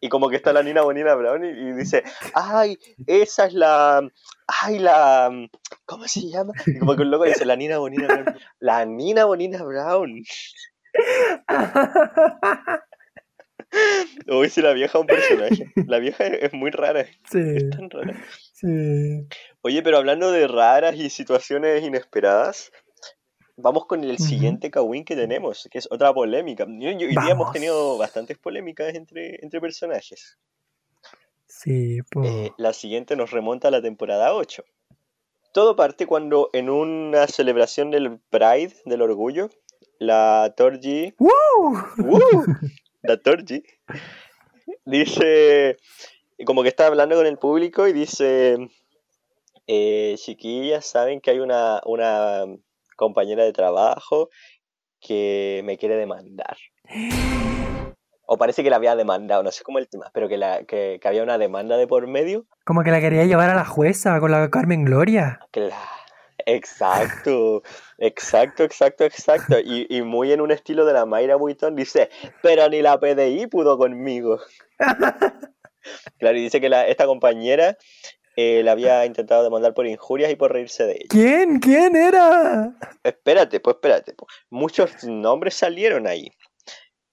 [0.00, 2.02] Y como que está la Nina Bonina Brown y, dice,
[2.34, 2.76] ay,
[3.06, 4.02] esa es la,
[4.48, 5.30] ay, la,
[5.84, 6.52] ¿cómo se llama?
[6.66, 8.36] Y como que un loco dice, la Nina Bonina Brown.
[8.58, 10.24] La Nina Bonina Brown.
[14.28, 15.72] Oye, si la vieja es un personaje.
[15.86, 17.06] La vieja es muy rara.
[17.30, 17.40] Sí.
[17.56, 18.14] Es tan rara.
[18.52, 19.26] Sí.
[19.62, 22.72] Oye, pero hablando de raras y situaciones inesperadas,
[23.62, 26.64] Vamos con el siguiente Kawin que tenemos, que es otra polémica.
[26.64, 30.36] Hoy día hemos tenido bastantes polémicas entre, entre personajes.
[31.46, 34.64] Sí, eh, la siguiente nos remonta a la temporada 8.
[35.52, 39.48] Todo parte cuando en una celebración del Pride, del orgullo,
[40.00, 41.14] la Torji.
[43.02, 43.62] La Torji
[44.84, 45.76] dice.
[46.44, 48.56] Como que está hablando con el público y dice.
[49.68, 52.44] Eh, chiquillas, saben que hay una, una
[53.02, 54.30] compañera de trabajo
[55.00, 56.56] que me quiere demandar.
[58.24, 61.00] O parece que la había demandado, no sé cómo el tema, pero que, la, que,
[61.04, 62.46] había una demanda de por medio.
[62.64, 65.40] Como que la quería llevar a la jueza con la Carmen Gloria.
[66.46, 67.62] Exacto,
[67.98, 69.56] exacto, exacto, exacto.
[69.58, 72.08] Y, y, muy en un estilo de la Mayra Buitón dice,
[72.40, 74.40] pero ni la PDI pudo conmigo.
[76.18, 77.76] claro, y dice que la, esta compañera
[78.36, 81.06] eh, la había intentado demandar por injurias y por reírse de ella.
[81.10, 81.60] ¿Quién?
[81.60, 82.74] ¿Quién era?
[83.02, 84.14] Espérate, pues espérate.
[84.14, 84.32] Pues.
[84.50, 86.30] Muchos nombres salieron ahí.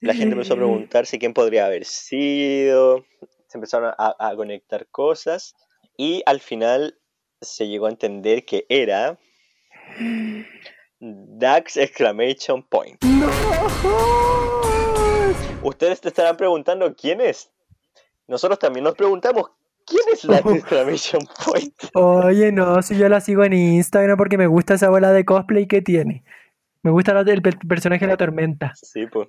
[0.02, 3.06] La gente empezó a preguntarse quién podría haber sido.
[3.48, 5.56] Se empezaron a, conectar cosas.
[5.98, 6.98] Y al final
[7.42, 9.20] se llegó a entender que era.
[11.00, 13.04] Dax Exclamation Point.
[15.64, 17.52] Ustedes te estarán preguntando quién es.
[18.28, 19.52] Nosotros también nos preguntamos
[19.90, 21.74] ¿Quién es la exclamation point?
[21.94, 25.68] Oye, no, si yo la sigo en Instagram porque me gusta esa bola de cosplay
[25.68, 26.24] que tiene.
[26.82, 28.74] Me gusta el, personaje de la tormenta.
[28.76, 29.28] Sí, pues.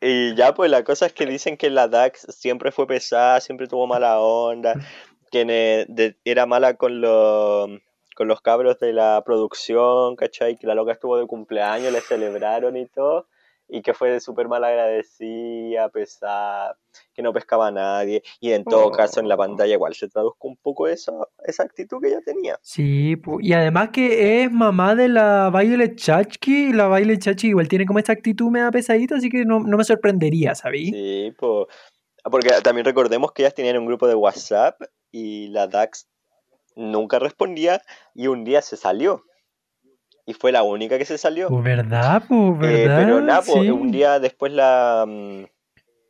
[0.00, 3.66] Y ya, pues la cosa es que dicen que la Dax siempre fue pesada, siempre
[3.66, 4.74] tuvo mala onda,
[5.30, 7.68] que era mala con los
[8.14, 10.56] con los cabros de la producción, ¿cachai?
[10.56, 13.28] Que la loca estuvo de cumpleaños, le celebraron y todo,
[13.68, 16.76] y que fue súper mal agradecida, pesada,
[17.14, 20.48] que no pescaba a nadie, y en todo caso en la pantalla igual se traduzco
[20.48, 21.12] un poco esa,
[21.44, 22.58] esa actitud que ella tenía.
[22.62, 27.68] Sí, y además que es mamá de la Violet Chachki, y la Violet Chachki igual
[27.68, 30.90] tiene como esta actitud media pesadita, así que no, me sorprendería, ¿sabí?
[30.90, 31.66] Sí, pues,
[32.24, 36.08] porque también recordemos que ellas tenían un grupo de WhatsApp y la Dax
[36.76, 37.82] nunca respondía
[38.14, 39.24] y un día se salió.
[40.28, 41.48] Y fue la única que se salió.
[41.48, 43.02] Pues verdad, pues verdad.
[43.02, 45.44] pero nada, pues, un día después la, mm,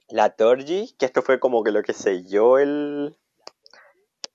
[0.08, 3.16] la Torgi, que esto fue como que lo que selló el,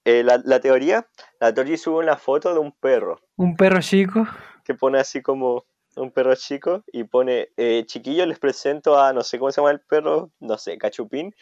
[0.05, 1.05] eh, la, teoría,
[1.41, 3.19] la Torgi sube una foto de un perro.
[3.35, 4.25] Un perro chico.
[4.63, 5.65] Que pone así como
[5.97, 9.71] un perro chico y pone, eh, chiquillos, les presento a, no sé cómo se llama
[9.71, 11.35] el perro, no sé, Cachupín.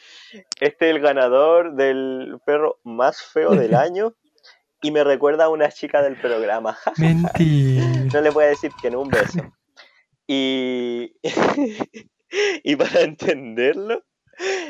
[0.59, 4.15] Este es el ganador del perro más feo del año
[4.81, 6.77] y me recuerda a una chica del programa.
[6.97, 7.85] Mentira.
[8.13, 9.39] no le voy a decir que no un beso.
[10.27, 11.13] Y,
[12.63, 14.03] y para entenderlo,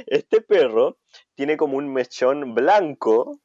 [0.08, 0.97] este perro
[1.36, 3.39] tiene como un mechón blanco.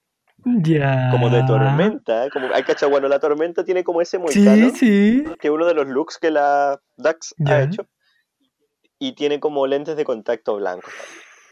[0.44, 1.09] Ya.
[1.11, 2.29] Como de tormenta.
[2.31, 4.70] Como, hay cachado, bueno, la tormenta tiene como ese moicano.
[4.70, 5.24] Sí, sí.
[5.40, 7.87] Que uno de los looks que la Dax ha hecho.
[8.98, 10.88] Y tiene como lentes de contacto blanco.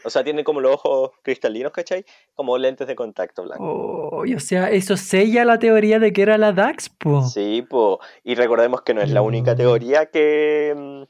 [0.05, 2.05] O sea, tiene como los ojos cristalinos, ¿cachai?
[2.35, 3.63] Como lentes de contacto blanco.
[3.65, 7.23] Oh, o sea, eso sella la teoría de que era la Dax, po.
[7.23, 7.99] Sí, po.
[8.23, 11.03] Y recordemos que no es la única teoría que, mm,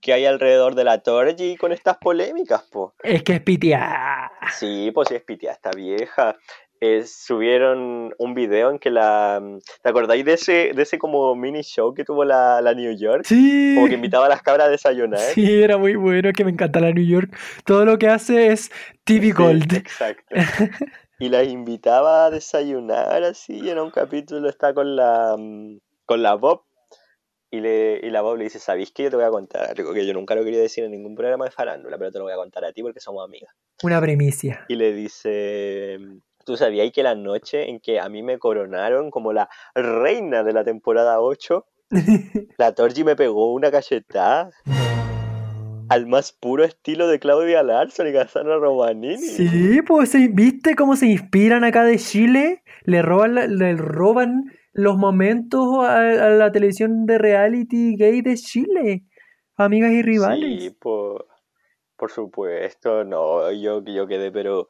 [0.00, 2.94] que hay alrededor de la Torji con estas polémicas, po.
[3.02, 4.30] Es que es pitia.
[4.58, 6.36] Sí, pues sí es pitia, esta vieja.
[6.80, 9.42] Eh, subieron un video en que la...
[9.82, 13.24] ¿Te acordáis de ese, de ese como mini show que tuvo la, New York?
[13.24, 13.74] Sí.
[13.74, 15.20] Como que invitaba a las cabras a desayunar.
[15.20, 17.34] Sí, era muy bueno, que me encanta la New York.
[17.64, 18.70] Todo lo que hace es
[19.04, 19.72] TV Gold.
[19.72, 20.34] exacto.
[21.18, 25.36] y las invitaba a desayunar así, y en un capítulo está con la,
[26.04, 26.62] con la Bob.
[27.50, 29.94] Y, le, y la Bob le dice, ¿sabéis que yo te voy a contar algo
[29.94, 32.34] que yo nunca lo quería decir en ningún programa de farándula, pero te lo voy
[32.34, 33.54] a contar a ti porque somos amigas?
[33.82, 34.66] Una premicia.
[34.68, 35.98] Y le dice,
[36.46, 40.52] ¿Tú sabías que la noche en que a mí me coronaron como la reina de
[40.52, 41.66] la temporada 8,
[42.56, 44.50] la Torgi me pegó una cachetada?
[45.88, 49.18] Al más puro estilo de Claudia Larson y Cassandra Romanini.
[49.18, 52.62] Sí, pues ¿viste cómo se inspiran acá de Chile?
[52.84, 59.02] Le roban, le roban los momentos a, la televisión de reality gay de Chile.
[59.56, 60.62] Amigas y rivales.
[60.62, 61.26] Sí, por,
[61.96, 64.68] por supuesto, no, yo, yo quedé, pero,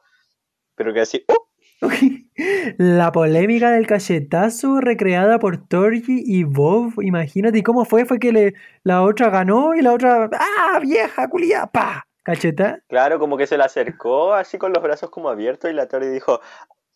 [0.75, 1.46] pero que así, ¡oh!
[2.77, 8.05] La polémica del cachetazo recreada por Torgi y Bob, imagínate, ¿y cómo fue?
[8.05, 11.67] Fue que le, la otra ganó y la otra, ¡ah, vieja, culia!
[11.67, 12.07] ¡Pa!
[12.23, 12.79] ¿Cacheta?
[12.89, 16.09] Claro, como que se le acercó así con los brazos como abiertos y la Torgi
[16.09, 16.41] dijo,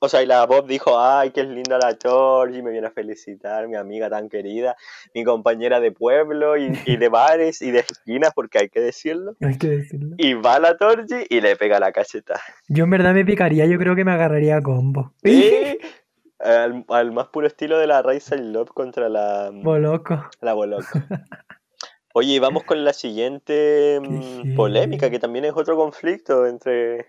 [0.04, 3.68] o sea, y la Bob dijo, ay, qué linda la Torgi, me viene a felicitar,
[3.68, 4.76] mi amiga tan querida,
[5.14, 9.36] mi compañera de pueblo y, de bares y de esquinas, porque hay que decirlo.
[9.42, 10.16] Hay que decirlo.
[10.18, 12.42] Y va la Torgi y le pega la cacheta.
[12.68, 15.14] Yo en verdad me picaría, yo creo que me agarraría a combo.
[15.24, 15.78] ¿Sí?
[16.40, 19.52] al, más puro estilo de la Rise Love contra la...
[19.54, 20.30] Boloco.
[20.42, 20.84] La Boloco.
[22.16, 27.06] Oye, y vamos con la siguiente mm, polémica, que también es otro conflicto entre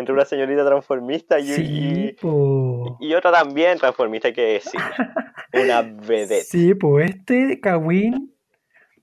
[0.00, 2.16] entre una señorita transformista y,
[3.00, 4.70] y, otra también transformista, que es
[5.52, 6.44] una vedette.
[6.44, 8.32] Sí, pues este Kawin,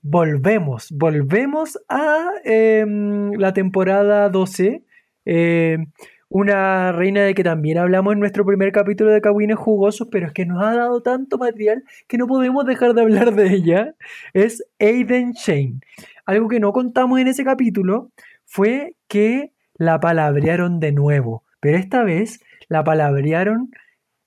[0.02, 4.82] volvemos, volvemos a em, la temporada 12.
[5.24, 5.86] Em,
[6.30, 10.32] una reina de que también hablamos en nuestro primer capítulo de Kawines Jugosos, pero es
[10.32, 13.94] que nos ha dado tanto material que no podemos dejar de hablar de ella.
[14.34, 15.80] Es Aiden Shane.
[16.26, 18.10] Algo que no contamos en ese capítulo
[18.44, 23.70] fue que la palabrearon de nuevo, pero esta vez la palabrearon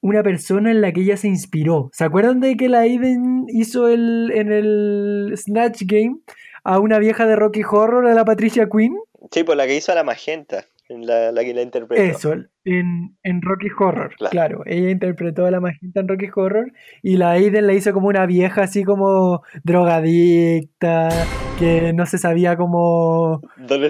[0.02, 1.90] una persona en la que ella se inspiró.
[1.94, 6.18] ¿Se acuerdan de que la Aiden hizo el, en el Snatch Game
[6.64, 8.98] a una vieja de Rocky Horror, a la Patricia Quinn?
[9.32, 10.66] Sí, pues la que hizo a la Magenta,
[11.00, 12.02] la, la que la interpretó.
[12.02, 14.62] Eso, en, Rocky Horror, claro.
[14.66, 18.26] Ella interpretó a la Magenta en Rocky Horror y la Aiden la hizo como una
[18.26, 21.10] vieja así como drogadicta,
[21.58, 23.42] que no se sabía cómo...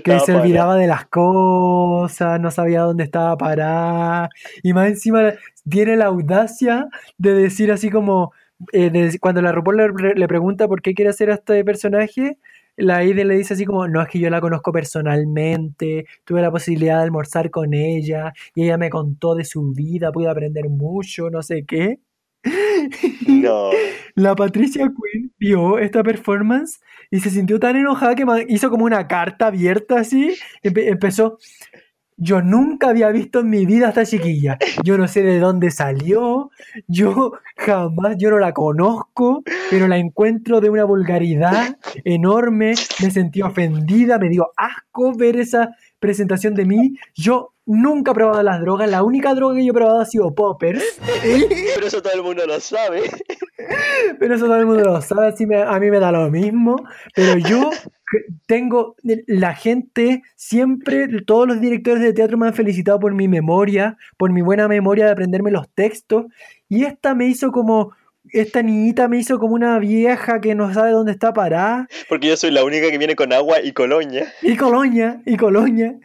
[0.03, 4.29] que se olvidaba de las cosas, no sabía dónde estaba parada.
[4.63, 5.33] Y más encima
[5.69, 6.87] tiene la audacia
[7.17, 8.31] de decir así como...
[8.73, 12.37] Eh, cuando la RuPaul le, le pregunta por qué quiere hacer a este personaje,
[12.77, 16.51] la Aiden le dice así como, no es que yo la conozco personalmente, tuve la
[16.51, 21.29] posibilidad de almorzar con ella y ella me contó de su vida, pude aprender mucho,
[21.29, 21.99] no sé qué.
[23.27, 23.69] No.
[24.15, 26.81] La Patricia Quinn vio esta performance
[27.11, 30.35] y se sintió tan enojada que hizo como una carta abierta así.
[30.63, 31.37] empezó,
[32.21, 34.59] yo nunca había visto en mi vida a esta chiquilla.
[34.83, 36.51] Yo no sé de dónde salió.
[36.87, 42.75] Yo jamás, yo no la conozco, pero la encuentro de una vulgaridad enorme.
[43.01, 46.95] Me sentí ofendida, me dio asco ver esa presentación de mí.
[47.15, 48.87] Yo nunca he probado las drogas.
[48.87, 50.83] La única droga que yo he probado ha sido poppers.
[51.75, 53.01] Pero eso todo el mundo lo sabe.
[54.19, 55.29] Pero eso todo el mundo lo sabe.
[55.29, 56.75] Así a mí me da lo mismo.
[57.15, 57.71] Pero yo
[58.45, 58.95] tengo
[59.27, 64.31] la gente siempre todos los directores de teatro me han felicitado por mi memoria por
[64.31, 66.25] mi buena memoria de aprenderme los textos
[66.67, 67.93] y esta me hizo como
[68.29, 71.87] esta niñita me hizo como una vieja que no sabe dónde está parada.
[72.07, 74.25] Porque yo soy la única que viene con agua y coloña.
[74.41, 75.95] Y coloña, y coloña.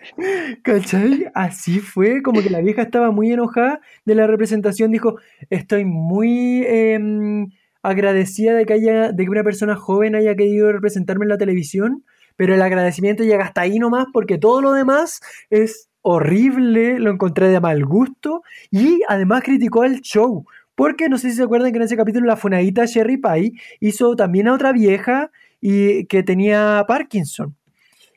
[0.62, 1.31] ¿Cachai?
[1.35, 4.90] Así fue, como que la vieja estaba muy enojada de la representación.
[4.90, 5.19] Dijo,
[5.51, 6.64] estoy muy...
[6.66, 7.51] Em,
[7.88, 12.05] agradecida de que, haya, de que una persona joven haya querido representarme en la televisión,
[12.37, 15.20] pero el agradecimiento llega hasta ahí nomás porque todo lo demás
[15.51, 20.44] es horrible, lo encontré de mal gusto y además criticó el show.
[20.75, 24.14] Porque no sé si se acuerdan que en ese capítulo la funadita Sherry Pie hizo
[24.14, 27.57] también a otra vieja y que tenía Parkinson.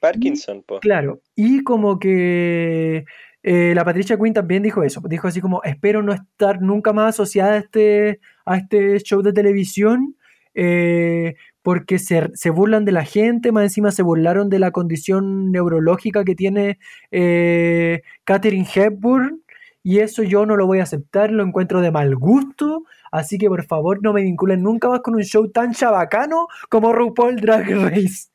[0.02, 0.82] Parkinson, pues.
[0.82, 3.06] Claro, y como que
[3.44, 7.16] eh, la Patricia Quinn también dijo eso, dijo así como, espero no estar nunca más
[7.16, 10.16] asociada a este, a este show de televisión,
[10.54, 16.26] eh, porque se, burlan de la gente, más encima se burlaron de la condición neurológica
[16.26, 16.80] que tiene
[17.12, 19.42] eh, Katherine Hepburn,
[19.84, 23.48] y eso yo no lo voy a aceptar, lo encuentro de mal gusto, así que
[23.48, 27.70] por favor no me vinculen nunca más con un show tan chabacano como RuPaul Drag
[27.70, 28.28] Race.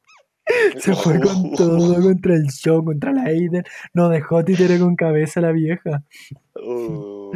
[0.78, 3.64] Se fue con todo contra el show, contra la Aiden.
[3.92, 6.02] No dejó títere con cabeza la vieja.
[6.54, 7.32] Uh.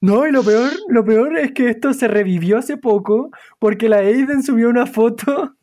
[0.00, 3.98] No, y lo peor, lo peor es que esto se revivió hace poco porque la
[3.98, 5.55] Aiden subió una foto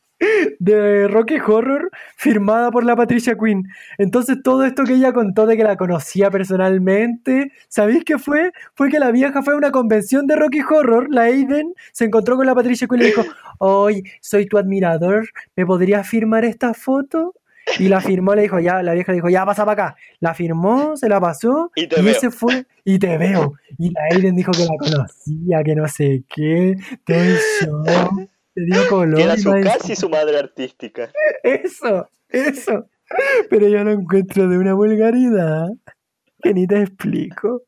[0.60, 3.68] de Rocky Horror firmada por la Patricia Quinn.
[3.98, 8.52] Entonces todo esto que ella contó de que la conocía personalmente, ¿sabéis qué fue?
[8.76, 12.36] Fue que la vieja fue a una convención de Rocky Horror, la Aiden, se encontró
[12.38, 13.24] con la Patricia Quinn y le dijo,
[13.60, 17.34] hoy soy tu admirador, ¿me podrías firmar esta foto?
[17.80, 19.96] Y la firmó, le dijo, ya, la vieja le dijo, ya pasa para acá.
[20.20, 23.54] La firmó, se la pasó y, y ese fue, y te veo.
[23.78, 29.52] Y la Aiden dijo que la conocía, que no sé qué, todo Que era su
[29.63, 31.12] casi su madre artística.
[31.44, 32.88] Eso, eso.
[33.50, 35.68] Pero yo lo encuentro de una vulgaridad
[36.42, 37.63] que ni te explico.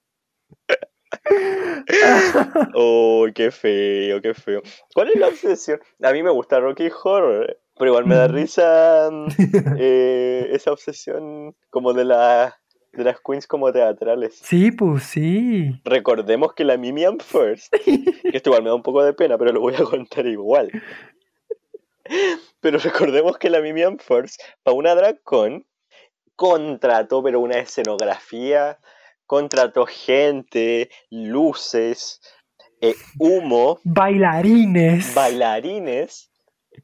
[2.76, 4.62] oh, qué feo, qué feo.
[4.93, 5.80] ¿Cuál es la obsesión?
[6.02, 8.32] A mí me gusta Rocky Horror, pero igual me da mm.
[8.32, 9.10] risa
[9.80, 12.56] eh, esa obsesión como de la
[12.93, 14.39] de las queens como teatrales.
[14.41, 15.82] Sí, pues sí.
[15.84, 17.76] Recordemos que la Mimiam First,
[18.36, 20.69] que esto igual me da un poco de pena, pero lo voy a contar igual.
[22.60, 25.65] Pero recordemos que la Mimiam First, para una drag con,
[26.36, 28.78] contrató, pero una escenografía,
[29.26, 32.19] contrató gente, luces,
[32.82, 33.80] eh, humo.
[33.86, 35.15] Bailarines.
[35.15, 36.30] Bailarines.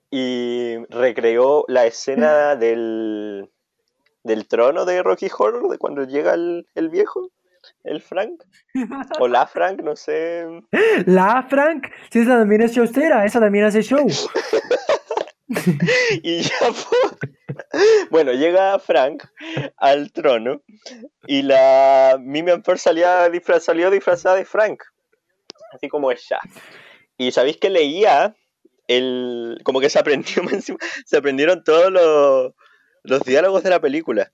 [0.09, 3.51] Y recreó la escena del
[4.23, 7.31] del trono de Rocky Horror, de cuando llega el, viejo,
[7.83, 8.43] el Frank.
[9.19, 10.45] O la Frank, no sé.
[11.05, 14.07] La Frank, sí, esa también es showstera, esa también hace show.
[16.23, 16.55] y ya
[18.09, 19.25] Bueno, llega Frank
[19.77, 20.61] al trono
[21.27, 24.83] y la Mimian First salía salió disfrazada de Frank.
[25.73, 26.39] Así como ella.
[27.17, 28.35] Y sabéis que leía
[28.87, 29.59] el.
[29.63, 30.43] como que se aprendió
[31.05, 32.53] se aprendieron todos los
[33.03, 34.31] los diálogos de la película.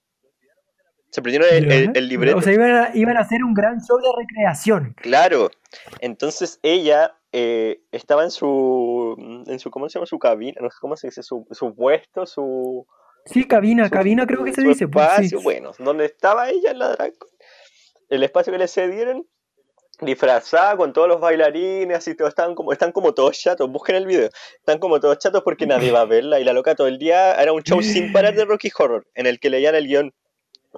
[1.18, 2.38] Se aprendieron el, libreto.
[2.38, 4.94] O sea, iban a, hacer un gran show de recreación.
[4.98, 5.50] Claro.
[6.00, 10.06] Entonces ella eh, estaba en su, en su, ¿cómo se llama?
[10.06, 12.86] Su cabina, no sé cómo se dice, su, su puesto, su...
[13.26, 14.88] Sí, cabina, cabina creo que se dice.
[14.88, 17.14] Pues, espacio, bueno, donde estaba ella en la drag.
[18.10, 19.26] El espacio que le cedieron,
[20.00, 24.06] disfrazada con todos los bailarines, así todos están como, están como todos chatos, busquen el
[24.06, 27.00] video, están como todos chatos porque nadie va a verla y la loca todo el
[27.00, 30.14] día era un show sin parar de Rocky Horror, en el que leían el guion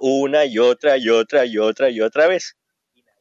[0.00, 2.56] una y otra y otra y otra y otra vez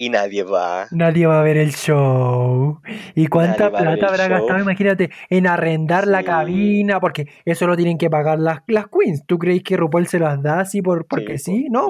[0.01, 0.87] y nadie va.
[0.91, 2.79] Nadie va a ver el show.
[3.15, 7.01] ¿Y cuánta plata habrá gastado, imagínate, en arrendar la cabina?
[7.01, 9.25] Porque eso lo tienen que pagar las, las queens.
[9.27, 11.67] ¿Tú crees que RuPaul se las da así por, porque sí?
[11.69, 11.89] No,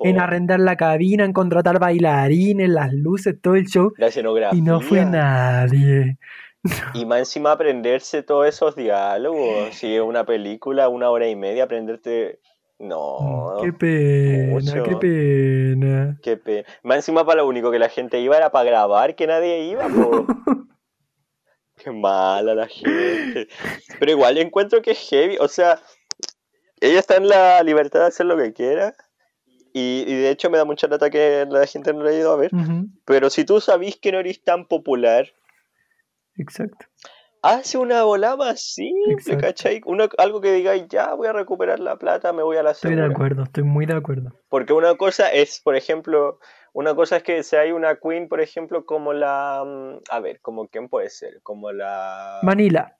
[0.00, 3.92] en arrendar la cabina, en contratar bailarines, las luces, todo el show.
[3.98, 4.58] La escenografía.
[4.58, 6.18] Y no fue nadie.
[6.94, 9.68] Y más encima aprenderse todos esos diálogos.
[9.74, 12.40] Si es una película, una hora y media, aprenderte
[12.78, 13.58] no.
[13.62, 16.18] Qué pena, qué pena.
[16.22, 16.68] Qué pena.
[16.82, 19.86] Más encima para lo único que la gente iba era para grabar, que nadie iba,
[21.76, 23.48] Qué mala la gente.
[23.98, 25.36] Pero igual encuentro que es heavy.
[25.40, 25.80] O sea,
[26.80, 28.94] ella está en la libertad de hacer lo que quiera.
[29.72, 32.36] Y, de hecho me da mucha nota que la gente no la ha ido a
[32.36, 32.52] ver.
[33.04, 35.26] Pero si tú sabís que no eres tan popular.
[36.36, 36.86] Exacto.
[37.46, 38.06] Hace una
[38.38, 39.82] más simple, ¿cachai?
[40.16, 43.04] algo que digáis, ya voy a recuperar la plata, me voy a la Estoy de
[43.04, 44.30] acuerdo, estoy muy de acuerdo.
[44.48, 46.38] Porque una cosa es, por ejemplo,
[46.72, 49.62] una cosa es que si hay una queen, por ejemplo, como la...
[49.62, 52.38] Mm, a ver, como quién puede ser, como la...
[52.42, 52.96] Manila.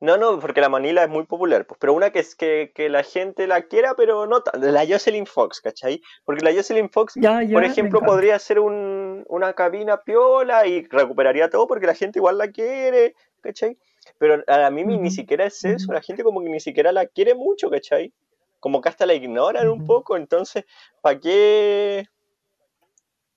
[0.00, 3.02] No, no, porque la Manila es muy popular, pues, pero una que es que, la
[3.02, 6.00] gente la quiera, pero no la Jocelyn Fox, ¿cachai?
[6.24, 7.14] Porque la Jocelyn Fox,
[7.52, 12.50] por ejemplo, podría ser una cabina piola y recuperaría todo porque la gente igual la
[12.50, 13.14] quiere,
[13.44, 13.78] ¿cachai?
[14.18, 17.34] Pero a mí ni siquiera es eso, la gente como que ni siquiera la quiere
[17.34, 18.12] mucho, ¿cachai?
[18.58, 20.64] Como que hasta la ignoran un poco, entonces,
[21.00, 22.06] ¿para qué?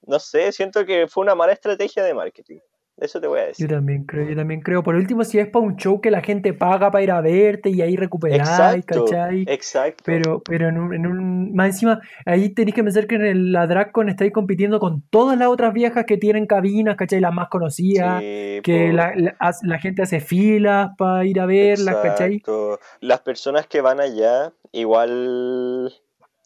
[0.02, 2.60] No sé, siento que fue una mala estrategia de marketing.
[2.98, 3.68] Eso te voy a decir.
[3.68, 4.82] Yo también creo, yo también creo.
[4.82, 7.70] Por último, si es para un show que la gente paga para ir a verte
[7.70, 9.46] y ahí recuperar, ¿cachai?
[9.48, 10.04] Exacto.
[10.04, 13.52] Pero, pero en un, en un, más encima, ahí tenéis que pensar que en el,
[13.52, 17.20] la DragCon estáis compitiendo con todas las otras viejas que tienen cabinas, ¿cachai?
[17.20, 22.80] Las más conocidas, que la, la, gente hace filas para ir a verlas, Exacto.
[23.00, 25.94] Las personas que van allá, igual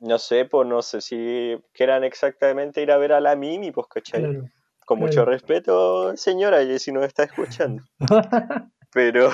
[0.01, 3.87] no sé, pues no sé si quieran exactamente ir a ver a la Mimi, pues,
[3.87, 4.41] ¿cachai?
[4.91, 7.81] Con mucho respeto, señora, y si nos está escuchando.
[8.93, 9.29] pero,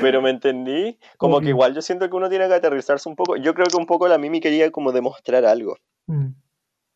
[0.00, 3.36] pero me entendí, como que igual yo siento que uno tiene que aterrizarse un poco.
[3.36, 5.76] Yo creo que un poco la Mimi quería como demostrar algo.
[6.08, 6.30] Mm,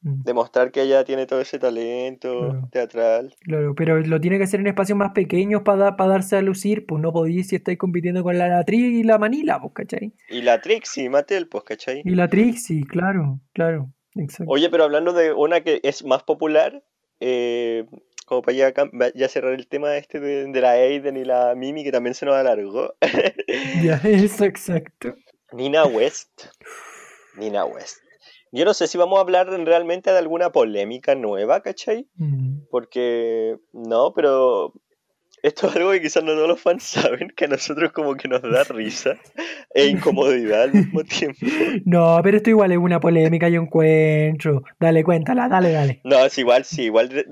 [0.01, 0.23] mm.
[0.25, 3.37] Demostrar que ella tiene todo ese talento teatral.
[3.43, 6.87] Claro, pero lo tiene que hacer en espacios más pequeños para, para darse a lucir,
[6.87, 10.13] pues no podéis si estáis compitiendo con la, Trix y la Manila, pues, ¿cachai?
[10.29, 12.03] Y la Trixie, Matel, pues, ¿cachai?
[12.05, 13.93] Y la Trixie, claro, claro.
[14.17, 14.53] Exacto.
[14.53, 16.83] Oye, pero hablando de una que es más popular,
[17.21, 17.85] eh,
[18.27, 18.75] como para ya,
[19.15, 22.35] ya, cerrar el tema este de, la Aiden y la Mimi, que también se nos
[22.35, 22.95] alargó.
[23.83, 25.15] ya, eso, exacto.
[25.53, 26.45] Nina West.
[27.37, 27.99] Nina West.
[28.53, 32.09] Yo no sé si vamos a hablar realmente de alguna polémica nueva, ¿cachai?
[32.17, 32.67] Mm.
[32.71, 34.75] Porque, no, pero
[35.43, 38.29] esto es algo que quizás no todos los fans saben, que a nosotros como que
[38.29, 39.19] nos da risa
[39.75, 41.39] e incomodidad al mismo tiempo.
[41.85, 44.63] No, pero esto igual es una polémica, yo encuentro.
[44.79, 46.01] Dale, cuéntala, dale, dale.
[46.05, 47.27] No, es igual, sí, igual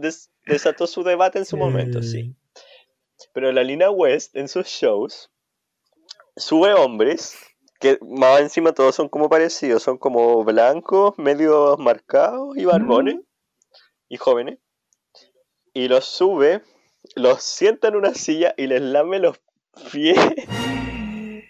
[0.45, 2.35] desató su debate en su momento, sí.
[3.33, 5.31] Pero la Lina West en sus shows
[6.37, 7.37] sube hombres
[7.81, 13.21] que más encima todos son como parecidos, son como blancos, medio marcados y barbones
[14.09, 14.59] y jóvenes.
[15.75, 16.63] Y los sube
[17.17, 19.41] los sienta en una silla y les lame los
[19.91, 20.19] pies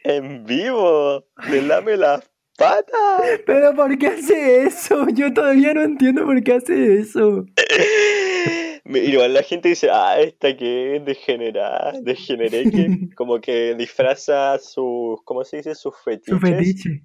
[0.05, 1.27] en vivo.
[1.51, 3.41] Les lame las patas.
[3.45, 5.07] Pero ¿por qué hace eso?
[5.13, 7.45] Yo todavía no entiendo por qué hace eso.
[8.85, 15.21] Igual la gente dice, ah, esta que es degenerada, degeneré que como que disfraza sus,
[15.25, 15.75] ¿cómo se dice?
[15.75, 16.35] Sus fetiches.
[16.35, 17.03] Su fetiche.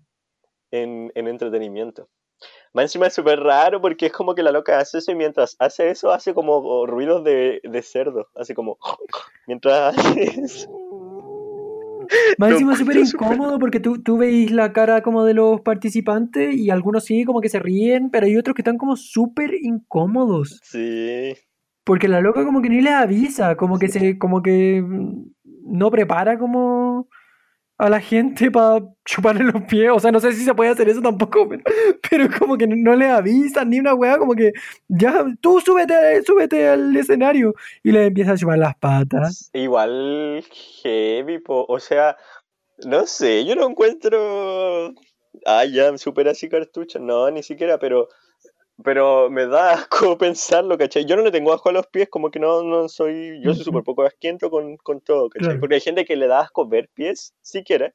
[0.70, 2.08] En, en entretenimiento.
[2.74, 5.56] Más encima es súper raro porque es como que la loca hace eso y mientras
[5.60, 8.28] hace eso hace como ruidos de, de cerdo.
[8.36, 8.78] Hace como...
[9.48, 10.70] Mientras hace eso.
[12.38, 16.56] Más encima es súper incómodo porque tú, tú veis la cara como de los participantes
[16.56, 20.60] y algunos sí como que se ríen, pero hay otros que están como súper incómodos.
[20.64, 21.34] Sí.
[21.84, 24.84] Porque la loca como que ni les avisa, como que se, como que
[25.64, 27.08] no prepara como
[27.82, 29.90] a la gente para chuparle los pies.
[29.92, 31.50] O sea, no sé si se puede hacer eso tampoco,
[32.10, 34.54] pero, como que no le avisan ni una weá, como que
[34.88, 39.50] ya, tú súbete, súbete al escenario y le empieza a chupar las patas.
[39.54, 40.46] Igual
[40.84, 42.18] heavy, o sea,
[42.86, 44.94] no sé, yo no encuentro.
[45.48, 47.00] Ah, ya, súper así cartucho.
[47.00, 48.10] No, ni siquiera, pero
[48.84, 51.06] pero me da asco pensarlo, ¿cachai?
[51.06, 53.64] Yo no le tengo asco a los pies, como que no, no soy, yo soy
[53.64, 55.60] súper poco asquiento con, con todo, ¿cachai?
[55.60, 57.94] Porque hay gente que le da asco ver pies, si quiere,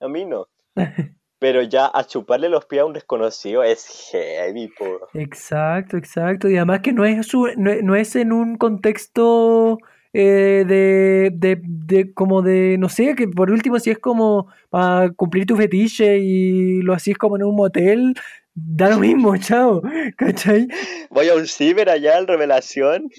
[0.00, 0.46] a mí no.
[1.38, 4.86] Pero ya a chuparle los pies a un desconocido es heavy, po.
[5.12, 6.48] Exacto, exacto.
[6.48, 9.76] Y además que no es, su, no, es en un contexto
[10.14, 15.10] eh, de, de, de, como de, no sé, que por último si es como para
[15.10, 18.14] cumplir tu fetiche y lo hacís como en un motel,
[18.56, 19.82] da lo mismo, chao,
[20.16, 20.66] ¿cachai?
[21.10, 23.10] Voy a un ciber allá en revelación.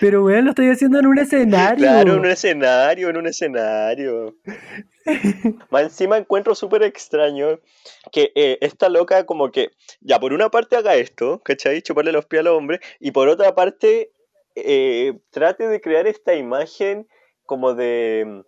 [0.00, 1.84] pero weón, lo estoy haciendo en un escenario.
[1.84, 4.36] Claro, en un escenario, en un escenario.
[5.70, 7.58] Más encima encuentro súper extraño
[8.12, 9.70] que eh, esta loca como que,
[10.00, 11.82] ya por una parte haga esto, ¿cachai?
[11.82, 14.12] Chuparle los pies al hombre, y por otra parte
[14.54, 17.08] eh, trate de crear esta imagen
[17.46, 18.44] como de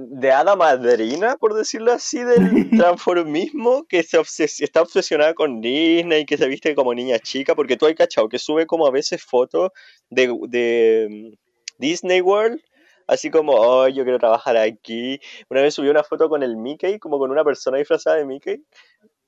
[0.00, 6.36] de hada madrina, por decirlo así, del transformismo, que se está obsesionada con Disney, que
[6.36, 9.72] se viste como niña chica, porque tú hay cachado que sube como a veces fotos
[10.08, 11.36] de,
[11.78, 12.60] Disney World,
[13.08, 15.18] así como, oh, yo quiero trabajar aquí.
[15.48, 18.62] Una vez subió una foto con el Mickey, como con una persona disfrazada de Mickey,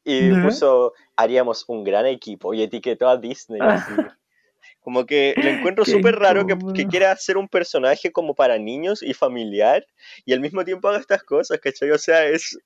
[0.04, 3.60] y puso, haríamos un gran equipo, y etiquetó a Disney.
[3.60, 3.92] así.
[4.80, 6.88] Como que lo encuentro súper raro que, que incómodo.
[6.88, 9.86] quiera hacer un personaje como para niños y familiar,
[10.24, 11.90] y al mismo tiempo haga estas cosas, ¿cachai?
[11.90, 12.58] O sea, es...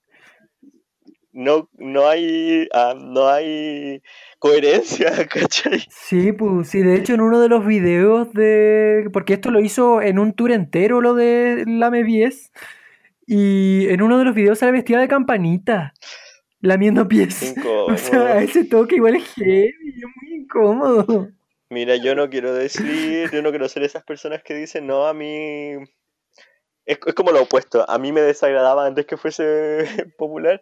[1.32, 4.00] No, no hay ah, no hay
[4.38, 5.82] coherencia, ¿cachai?
[5.90, 9.08] Sí, pues sí, de hecho en uno de los videos de...
[9.12, 12.52] Porque esto lo hizo en un tour entero lo de la M10
[13.26, 15.94] y en uno de los videos sale vestida de campanita,
[16.60, 17.54] lamiendo pies.
[17.86, 18.38] O sea, Incómodo.
[18.40, 21.28] ese toque igual es heavy, es muy incómodo.
[21.70, 25.14] Mira, yo no quiero decir, yo no quiero ser esas personas que dicen, no, a
[25.14, 25.74] mí...
[26.86, 29.84] Es, es como lo opuesto, a mí me desagradaba antes que fuese
[30.18, 30.60] popular,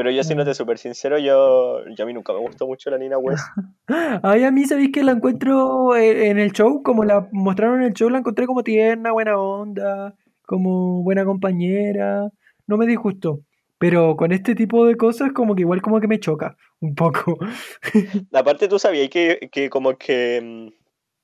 [0.00, 3.18] pero yo siéndote súper sincero, yo, yo a mí nunca me gustó mucho la Nina
[3.18, 3.44] West.
[4.22, 7.88] Ay, a mí sabéis que la encuentro eh, en el show, como la mostraron en
[7.88, 10.14] el show, la encontré como tierna, buena onda,
[10.46, 12.30] como buena compañera,
[12.66, 13.40] no me disgustó.
[13.80, 17.38] Pero con este tipo de cosas como que igual como que me choca un poco.
[18.32, 20.68] Aparte tú sabías que, que como que mm,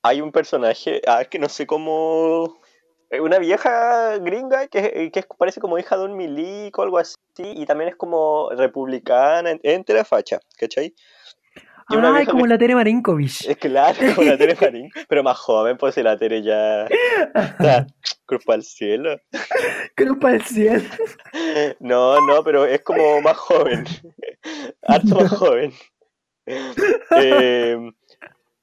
[0.01, 2.57] hay un personaje, ah, que no sé cómo...
[3.11, 7.15] eh, Una vieja gringa que, que es- parece como hija de un milico algo así,
[7.37, 10.95] y también es como republicana, en- entre facha, ¿cachai?
[11.89, 13.45] Y una Ay, como que- la Tere Marinkovic.
[13.47, 16.85] Es claro, como la Tere Marín, pero más joven, pues si la Tere ya
[17.33, 17.87] está
[18.25, 19.17] cruz para el cielo.
[19.95, 20.83] Cruz para el cielo.
[21.79, 23.85] No, no, pero es como más joven,
[24.83, 25.71] harto más joven.
[26.45, 27.77] Eh,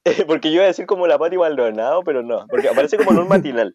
[0.27, 3.19] porque yo iba a decir como la Pati Maldonado, pero no, porque aparece como en
[3.21, 3.75] un matinal.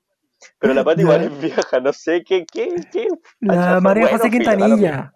[0.60, 3.08] Pero la Pati igual es vieja, no sé qué, qué, qué.
[3.42, 4.08] La María.
[4.08, 5.14] José Quintanilla.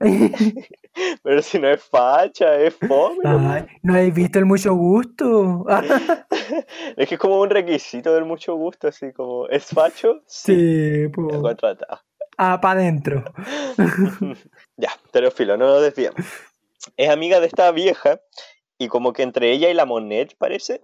[1.22, 3.18] Pero si no es facha, es fome.
[3.22, 3.52] ¿no?
[3.52, 5.66] Ay, ¿no habéis visto el mucho gusto?
[6.96, 10.22] Es que es como un requisito del mucho gusto, así como, ¿es facho?
[10.26, 10.54] Sí.
[10.54, 11.36] Sí, pues.
[11.38, 12.00] contratado.
[12.36, 13.24] Ah, para adentro.
[14.76, 16.24] Ya, pero filo, no nos desviamos.
[16.96, 18.20] Es amiga de esta vieja
[18.78, 20.80] y como que entre ella y la Monet, parece,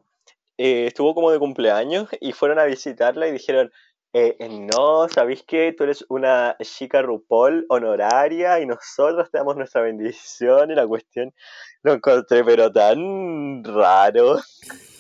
[0.59, 3.73] eh, estuvo como de cumpleaños y fueron a visitarla y dijeron,
[4.19, 5.75] eh, eh, no, ¿sabéis qué?
[5.77, 11.35] Tú eres una chica RuPaul honoraria y nosotros te damos nuestra bendición y la cuestión
[11.83, 14.39] lo encontré pero tan raro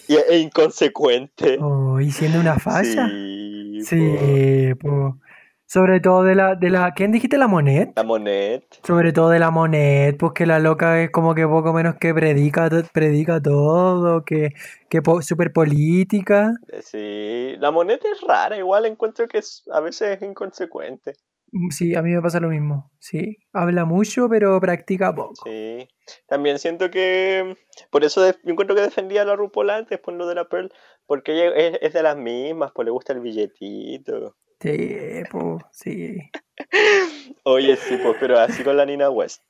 [0.07, 1.57] e inconsecuente.
[1.63, 3.09] Oh, y siendo una falla.
[3.09, 5.17] Sí, po.
[5.19, 5.26] Sí.
[5.69, 6.93] Sobre todo de la, de la.
[6.95, 7.93] ¿Quién dijiste la Monet?
[7.97, 8.65] La Monet.
[8.85, 12.15] Sobre todo de la Monet, pues que la loca es como que poco menos que
[12.15, 14.51] predica, predica todo, que,
[14.89, 16.53] que po- súper política.
[16.83, 21.15] Sí, la Monet es rara, igual encuentro que es, a veces es inconsecuente.
[21.53, 22.91] Mm, Sí, a mí me pasa lo mismo.
[23.01, 25.35] Sí, habla mucho, pero practica poco.
[25.45, 25.89] Sí.
[26.29, 27.57] También siento que
[27.91, 30.73] por eso yo encuentro que defendía a la RuPaul antes por lo de la Pearl,
[31.07, 34.37] porque ella es, es de las mismas, pues le gusta el billetito.
[34.61, 34.97] Sí,
[35.31, 36.17] pues, sí.
[37.45, 39.43] Oye, sí, pues, pero así con la Nina West.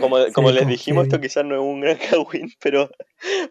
[0.00, 2.90] Como, como les dijimos, esto quizás no es un gran Halloween, pero,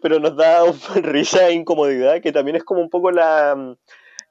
[0.00, 0.62] pero nos da
[1.02, 3.76] risa e incomodidad, que también es como un poco la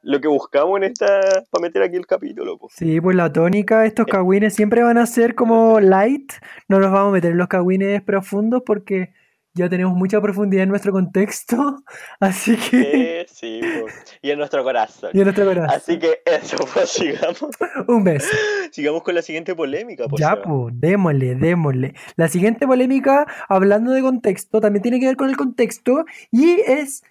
[0.04, 1.22] lo que buscamos en esta
[1.52, 2.58] para meter aquí el capítulo.
[2.58, 2.74] Pues.
[2.76, 6.34] Sí, pues la tónica, estos cagüines siempre van a ser como light.
[6.68, 9.14] No nos vamos a meter en los cagüines profundos porque
[9.54, 11.84] ya tenemos mucha profundidad en nuestro contexto.
[12.20, 13.26] Así que.
[13.30, 13.94] Sí, sí, pues.
[14.22, 15.12] y en nuestro corazón.
[15.14, 15.76] Y en nuestro corazón.
[15.76, 17.40] Así que eso, pues sigamos,
[17.88, 18.28] Un beso.
[18.72, 20.08] sigamos con la siguiente polémica.
[20.08, 21.94] Pues, Ya, pues, démosle, démosle.
[22.16, 27.04] La siguiente polémica, hablando de contexto, también tiene que ver con el contexto y es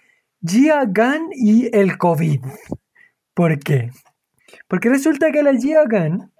[0.45, 2.41] Gia Gunn y el COVID.
[3.33, 3.91] ¿Por qué?
[4.67, 6.31] Porque resulta que la Gia Gunn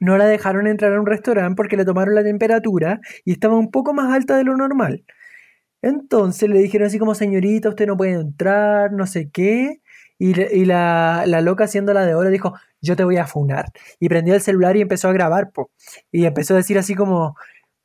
[0.00, 3.70] no la dejaron entrar a un restaurante porque le tomaron la temperatura y estaba un
[3.70, 5.04] poco más alta de lo normal.
[5.82, 9.80] Entonces le dijeron así como, señorita, usted no puede entrar, no sé qué.
[10.18, 13.66] Y, y la, la loca haciéndola de oro dijo, yo te voy a funar.
[14.00, 15.70] Y prendió el celular y empezó a grabar, po.
[16.10, 17.36] Y empezó a decir así como,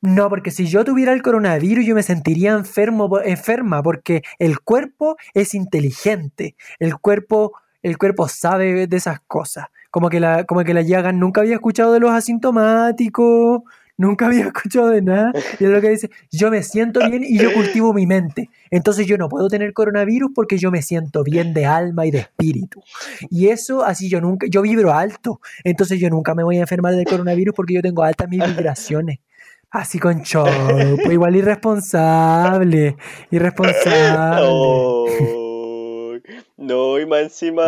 [0.03, 5.15] no, porque si yo tuviera el coronavirus yo me sentiría enfermo, enferma, porque el cuerpo
[5.33, 9.67] es inteligente, el cuerpo, el cuerpo sabe de esas cosas.
[9.91, 13.61] Como que la, como que la Yagan nunca había escuchado de los asintomáticos,
[14.03, 15.31] nunca había escuchado de nada.
[15.59, 18.49] Y es lo que dice, yo me siento bien y yo cultivo mi mente.
[18.69, 22.19] Entonces yo no puedo tener coronavirus porque yo me siento bien de alma y de
[22.19, 22.81] espíritu.
[23.29, 25.39] Y eso así yo nunca, yo vibro alto.
[25.63, 29.19] Entonces yo nunca me voy a enfermar del coronavirus porque yo tengo altas mis vibraciones.
[29.73, 32.95] Así con pues igual irresponsable,
[33.31, 34.43] irresponsable.
[34.45, 36.17] Oh,
[36.57, 37.63] no, y más encima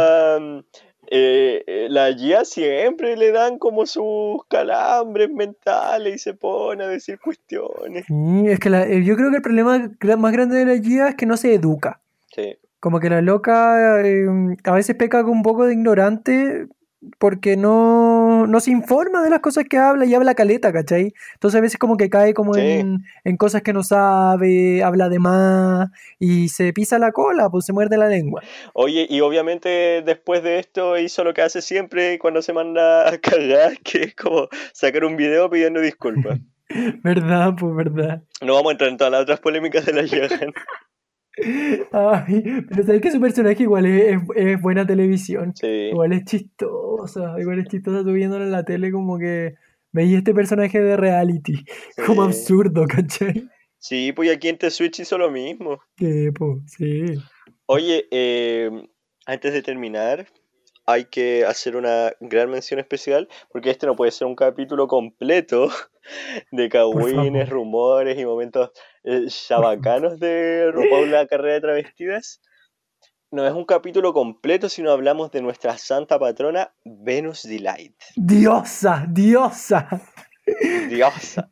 [1.09, 6.87] eh, eh, la Gia siempre le dan como sus calambres mentales y se pone a
[6.87, 8.05] decir cuestiones.
[8.07, 11.09] Sí, es que la- eh, yo creo que el problema más grande de la Gia
[11.09, 12.01] es que no se educa.
[12.35, 14.25] Sí, Como que la loca eh,
[14.63, 16.67] a veces peca con un poco de ignorante
[17.19, 21.13] porque no, no se informa de las cosas que habla y habla caleta, ¿cachai?
[21.33, 22.61] Entonces a veces como que cae como Sí.
[22.61, 25.89] en, en cosas que no sabe, habla de más
[26.19, 28.41] y se pisa la cola, pues se muerde la lengua.
[28.73, 33.17] Oye, y obviamente después de esto hizo lo que hace siempre cuando se manda a
[33.19, 36.39] cagar, que es como sacar un video pidiendo disculpas.
[37.03, 37.53] ¿Verdad?
[37.59, 38.23] Pues verdad.
[38.41, 40.51] No vamos a entrar en todas las otras polémicas de la Johan.
[41.91, 45.53] Ay, pero sabes que su personaje igual es, es- es buena televisión.
[45.55, 45.67] Sí.
[45.67, 49.55] Igual es chistosa, igual es chistosa tú viéndola en la tele como que
[49.91, 51.65] veía este personaje de reality,
[52.05, 52.27] como Sí.
[52.29, 53.49] absurdo, ¿cachai?
[53.77, 55.79] Sí, pues aquí en The Switch hizo lo mismo.
[55.95, 57.05] Que, pues, sí.
[57.67, 58.69] Oye, eh,
[59.25, 60.25] antes de terminar,
[60.87, 65.69] hay que hacer una gran mención especial, porque este no puede ser un capítulo completo
[66.51, 68.71] de cagüines, rumores y momentos
[69.05, 72.41] eh, chabacanos de RuPaul la carrera de travestidas.
[73.31, 77.95] No es un capítulo completo si no hablamos de nuestra santa patrona, Venus Delight.
[78.15, 79.87] Diosa, diosa.
[80.89, 81.49] Diosa.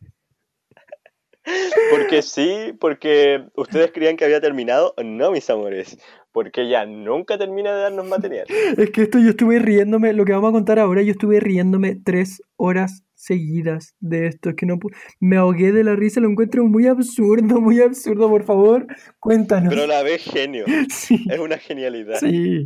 [1.91, 4.93] Porque sí, porque ustedes creían que había terminado.
[5.03, 5.97] No, mis amores.
[6.31, 8.47] Porque ella nunca termina de darnos material.
[8.77, 11.95] Es que esto yo estuve riéndome, lo que vamos a contar ahora, yo estuve riéndome
[11.95, 14.49] tres horas seguidas de esto.
[14.49, 14.77] Es que no
[15.19, 18.85] me ahogué de la risa, lo encuentro muy absurdo, muy absurdo, por favor,
[19.19, 19.73] cuéntanos.
[19.73, 20.65] Pero la vez genio.
[20.89, 22.19] Sí, Es una genialidad.
[22.19, 22.65] sí.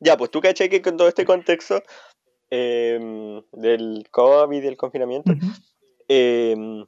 [0.00, 1.82] Ya, pues tú caché que con todo este contexto
[2.50, 5.32] em, del COVID y del confinamiento,
[6.08, 6.84] em,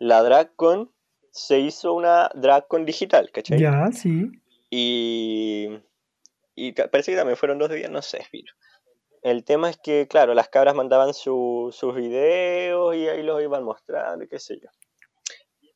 [0.00, 0.90] la DragCon
[1.30, 3.60] se hizo una DragCon digital, ¿cachai?
[3.60, 4.30] Ya, sí.
[4.70, 5.68] Y,
[6.54, 8.52] y parece que también fueron dos días, no sé, filo.
[9.22, 13.64] El tema es que, claro, las cabras mandaban su- sus videos y ahí los iban
[13.64, 14.68] mostrando y qué sé yo.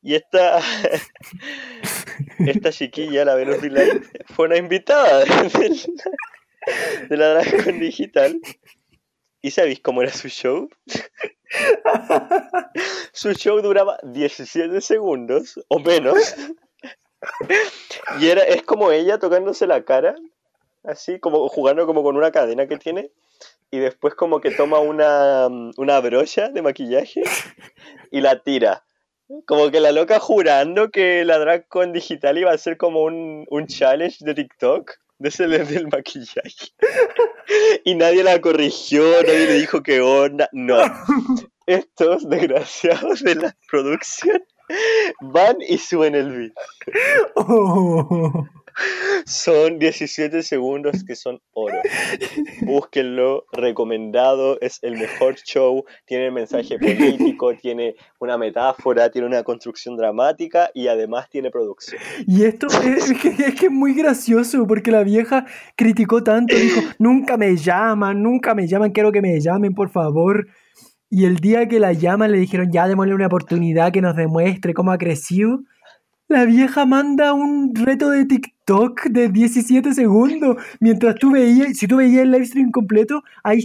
[0.00, 0.58] Y esta,
[2.46, 4.02] esta chiquilla, la Venus Delight,
[4.34, 5.24] fue una invitada
[7.08, 8.40] de, la- de Digital.
[9.40, 10.68] ¿Y sabéis cómo era su show?
[13.12, 16.34] Su show duraba 17 segundos o menos.
[18.20, 20.16] Y era, es como ella tocándose la cara,
[20.84, 23.10] así como jugando como con una cadena que tiene.
[23.70, 27.22] Y después como que toma una, una brocha de maquillaje
[28.10, 28.84] y la tira.
[29.46, 33.46] Como que la loca jurando que la drag con digital iba a ser como un,
[33.48, 34.92] un challenge de TikTok.
[35.18, 36.72] De ese de- del maquillaje.
[37.84, 40.48] Y nadie la corrigió, nadie le dijo qué onda.
[40.52, 40.78] No.
[41.66, 44.42] Estos desgraciados de la producción
[45.20, 46.52] van y suben el beat.
[47.36, 48.46] Oh.
[49.26, 51.78] Son 17 segundos que son oro.
[52.62, 59.96] Búsquenlo, recomendado, es el mejor show, tiene mensaje político, tiene una metáfora, tiene una construcción
[59.96, 62.00] dramática y además tiene producción.
[62.26, 65.46] Y esto es, que, es que es muy gracioso porque la vieja
[65.76, 70.46] criticó tanto, dijo, nunca me llaman, nunca me llaman, quiero que me llamen, por favor.
[71.10, 74.72] Y el día que la llaman le dijeron, ya démosle una oportunidad que nos demuestre
[74.72, 75.60] cómo ha crecido.
[76.32, 80.56] La vieja manda un reto de TikTok de 17 segundos.
[80.80, 83.58] Mientras tú veías, si tú veías el live stream completo, hay,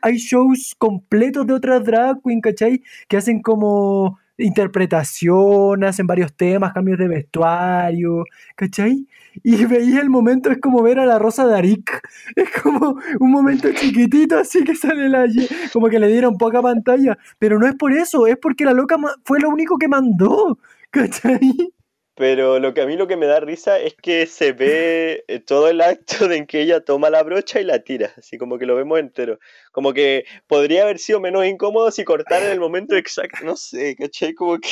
[0.00, 2.82] hay shows completos de otras drag queen, ¿cachai?
[3.08, 8.24] Que hacen como interpretación, hacen varios temas, cambios de vestuario,
[8.56, 9.06] ¿cachai?
[9.42, 12.00] Y veía el momento, es como ver a la Rosa de Arik.
[12.36, 15.26] Es como un momento chiquitito así que sale la
[15.74, 17.18] como que le dieron poca pantalla.
[17.38, 18.96] Pero no es por eso, es porque la loca
[19.26, 20.58] fue lo único que mandó,
[20.90, 21.74] ¿cachai?
[22.16, 25.40] Pero lo que a mí lo que me da risa es que se ve eh,
[25.40, 28.58] todo el acto de en que ella toma la brocha y la tira, así como
[28.58, 29.38] que lo vemos entero.
[29.72, 33.96] Como que podría haber sido menos incómodo si cortara en el momento exacto, no sé,
[33.96, 34.32] ¿cachai?
[34.34, 34.68] Como que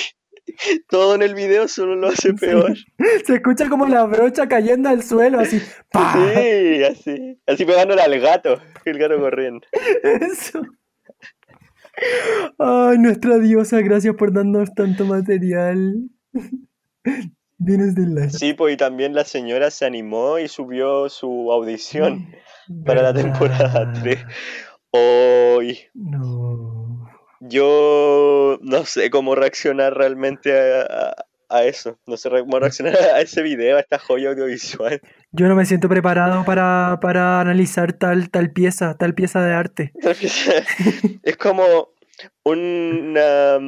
[0.88, 2.74] todo en el video solo lo hace peor.
[3.26, 5.60] Se escucha como la brocha cayendo al suelo, así.
[5.90, 6.14] ¡pa!
[6.14, 9.66] Sí, así, así pegándole al gato, el gato corriendo.
[10.02, 10.62] Eso.
[12.58, 16.08] Ay, nuestra diosa, gracias por darnos tanto material.
[17.58, 18.28] Vienes de la...
[18.28, 22.34] Sí, pues y también la señora se animó y subió su audición
[22.84, 24.18] para la temporada 3.
[24.90, 27.08] Hoy No.
[27.40, 31.14] yo no sé cómo reaccionar realmente a, a-
[31.54, 31.98] a eso.
[32.06, 35.02] No sé cómo reaccionar a ese video, a esta joya audiovisual.
[35.32, 39.92] Yo no me siento preparado para, para analizar tal, tal pieza, tal pieza de arte.
[41.22, 41.90] es como
[42.44, 43.58] una...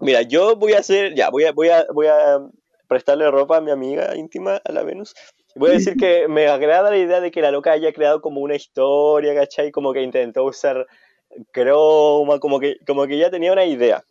[0.00, 1.14] Mira, yo voy a hacer...
[1.14, 2.40] Ya, voy a, voy a, voy a
[2.88, 5.14] prestarle ropa a mi amiga íntima, a la Venus.
[5.54, 8.40] Voy a decir que me agrada la idea de que la loca haya creado como
[8.40, 9.70] una historia, ¿cachai?
[9.70, 10.86] Como que intentó usar
[11.52, 14.04] croma, como que, como que ya tenía una idea.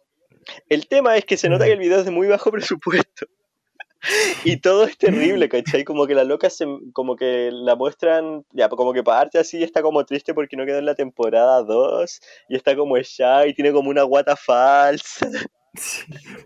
[0.70, 3.28] El tema es que se nota que el video es de muy bajo presupuesto.
[4.46, 5.84] Y todo es terrible, ¿cachai?
[5.84, 9.82] Como que la loca se, como que la muestran, ya, como que parte así está
[9.82, 13.74] como triste porque no quedó en la temporada 2 y está como ella y tiene
[13.74, 15.28] como una guata falsa.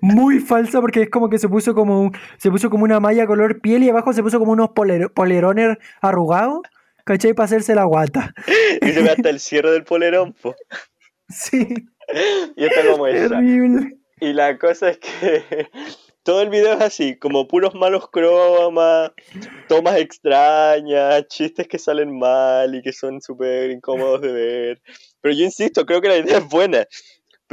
[0.02, 3.26] Muy falsa porque es como que se puso como un- se puso como una malla
[3.26, 6.60] color piel y abajo se puso como unos poler- polerones arrugados,
[7.06, 7.34] ¿cachai?
[7.34, 8.34] Para hacerse la guata.
[8.82, 10.56] Y se ve hasta el cierre del polerón, po.
[11.30, 11.68] Sí,
[12.58, 13.30] Y está como ella.
[13.30, 13.98] terrible.
[14.20, 15.68] Y la cosa es que
[16.24, 19.12] todo el video es así, como puros malos cromas,
[19.68, 24.82] tomas extrañas, chistes que salen mal y que son súper incómodos de ver.
[25.22, 26.86] Pero yo insisto, creo que la idea es buena.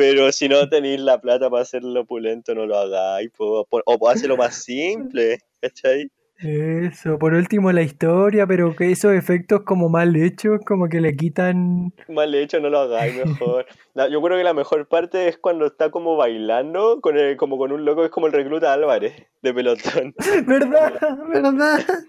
[0.01, 3.31] Pero si no tenéis la plata para hacerlo opulento, no lo hagáis.
[3.37, 3.67] po.
[3.69, 6.09] Po- O hacerlo más simple, ¿cachai?
[6.39, 11.15] Eso, por último la historia, pero que esos efectos como mal hechos, como que le
[11.15, 11.93] quitan...
[12.09, 13.67] Mal hecho, no lo hagáis mejor.
[13.95, 17.59] La- yo creo que la mejor parte es cuando está como bailando, con el- como
[17.59, 20.15] con un loco, es como el recluta Álvarez de pelotón.
[20.47, 20.99] ¿Verdad?
[21.29, 21.81] ¿Verdad?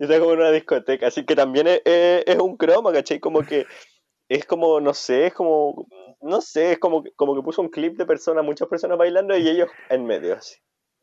[0.00, 3.20] Y está como en una discoteca, así que también es, es- es un croma, ¿cachai?
[3.20, 3.66] Como que
[4.30, 5.86] es como, no sé, es como,
[6.22, 9.36] no sé, es como, que- como que puso un clip de personas, muchas personas bailando
[9.36, 10.54] y ellos en medio, así.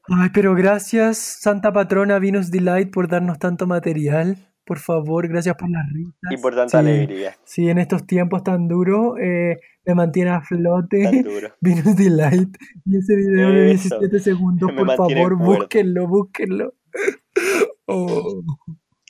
[0.07, 4.37] Ay, pero gracias, Santa Patrona Venus Delight, por darnos tanto material.
[4.65, 6.13] Por favor, gracias por las risas.
[6.31, 10.33] Y por tanta Sí, alegría, Sí, en estos tiempos tan duros, eh, me mantiene a
[10.39, 11.49] tan flote duro.
[11.61, 12.55] Venus Delight.
[12.85, 16.73] Y ese video de Eso, 17 segundos, me por favor, búsquenlo, búsquenlo.
[17.91, 18.43] Oh.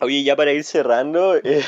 [0.02, 1.62] Oye, ya para ir cerrando, eh,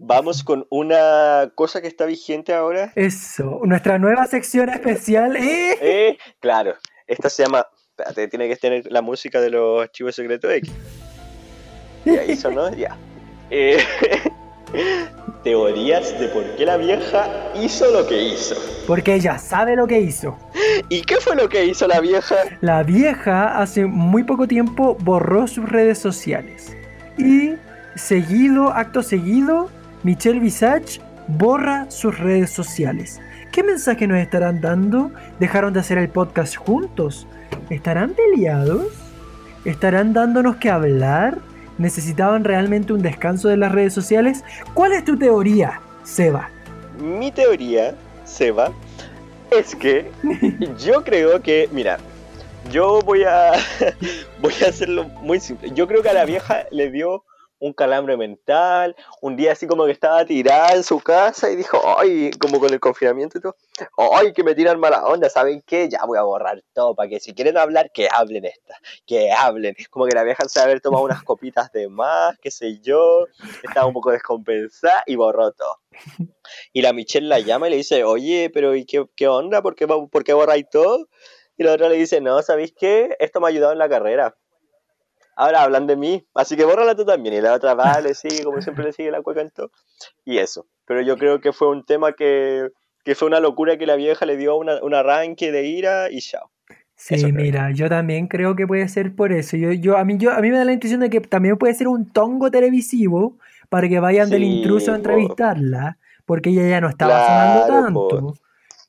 [0.00, 2.92] vamos con una cosa que está vigente ahora.
[2.96, 5.36] Eso, nuestra nueva sección especial.
[5.36, 5.78] ¡eh!
[5.80, 6.74] Eh, claro,
[7.06, 10.72] esta se llama, espérate, tiene que tener la música de los archivos secretos X.
[12.06, 12.74] Ya hizo, ¿no?
[12.74, 12.96] Ya.
[13.50, 13.76] Eh,
[15.44, 18.56] teorías de por qué la vieja hizo lo que hizo.
[18.86, 20.36] Porque ella sabe lo que hizo.
[20.88, 22.36] ¿Y qué fue lo que hizo la vieja?
[22.62, 26.74] La vieja hace muy poco tiempo borró sus redes sociales.
[27.18, 27.52] Y
[27.96, 29.68] seguido, acto seguido,
[30.02, 33.20] Michelle Visage borra sus redes sociales.
[33.52, 35.10] ¿Qué mensaje nos estarán dando?
[35.38, 37.26] ¿Dejaron de hacer el podcast juntos?
[37.68, 38.86] ¿Estarán peleados?
[39.66, 41.38] ¿Estarán dándonos que hablar?
[41.76, 44.42] ¿Necesitaban realmente un descanso de las redes sociales?
[44.72, 46.48] ¿Cuál es tu teoría, Seba?
[46.98, 47.94] Mi teoría,
[48.24, 48.72] Seba,
[49.50, 50.10] es que
[50.78, 51.98] yo creo que, mira,
[52.70, 53.52] yo voy a
[54.40, 55.72] voy a hacerlo muy simple.
[55.74, 57.24] Yo creo que a la vieja le dio
[57.60, 61.78] un calambre mental, un día así como que estaba tirada en su casa y dijo,
[61.98, 63.56] ay, como con el confinamiento y todo,
[64.14, 65.88] ay, que me tiran mala onda, ¿saben qué?
[65.88, 69.76] Ya voy a borrar todo, para que si quieren hablar, que hablen esta, que hablen.
[69.90, 73.26] Como que la vieja se haber tomado unas copitas de más, qué sé yo,
[73.62, 75.76] estaba un poco descompensada y borró todo.
[76.72, 79.62] Y la Michelle la llama y le dice, oye, pero ¿y qué, qué onda?
[79.62, 81.08] ¿Por qué, ¿Por qué borráis todo?
[81.56, 83.16] Y la otra le dice, no, ¿sabéis qué?
[83.18, 84.34] Esto me ha ayudado en la carrera.
[85.40, 87.34] Ahora hablan de mí, así que bórrala tú también.
[87.34, 89.70] Y la otra va, le sigue, como siempre le sigue la cueca en todo.
[90.24, 90.66] Y eso.
[90.86, 92.68] Pero yo creo que fue un tema que,
[93.04, 96.20] que fue una locura que la vieja le dio una- un arranque de ira y
[96.20, 96.50] chao.
[96.96, 99.56] Sí, mira, yo también creo que puede ser por eso.
[99.56, 101.74] Yo, yo, a mí, yo, a mí me da la intuición de que también puede
[101.74, 103.38] ser un tongo televisivo
[103.70, 107.64] para que vayan del Sí, intruso a entrevistarla, porque ella ya no estaba Claro, sonando
[107.64, 108.38] tanto.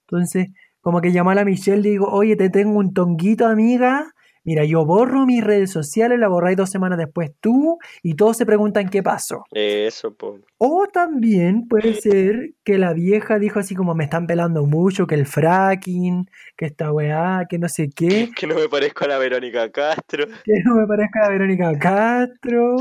[0.01, 0.49] Entonces,
[0.81, 4.13] como que llamó a la Michelle y digo, oye, te tengo un tonguito, amiga.
[4.43, 8.45] Mira, yo borro mis redes sociales, la borráis dos semanas después tú, y todos se
[8.45, 9.43] preguntan qué pasó.
[9.51, 10.39] Eso, po.
[10.57, 15.15] O también puede ser que la vieja dijo así como me están pelando mucho, que
[15.15, 16.27] el fracking,
[16.57, 18.29] que esta weá, que no sé qué.
[18.41, 20.25] Que no me parezco a la Verónica Castro.
[20.43, 22.77] que no me parezca a Verónica Castro,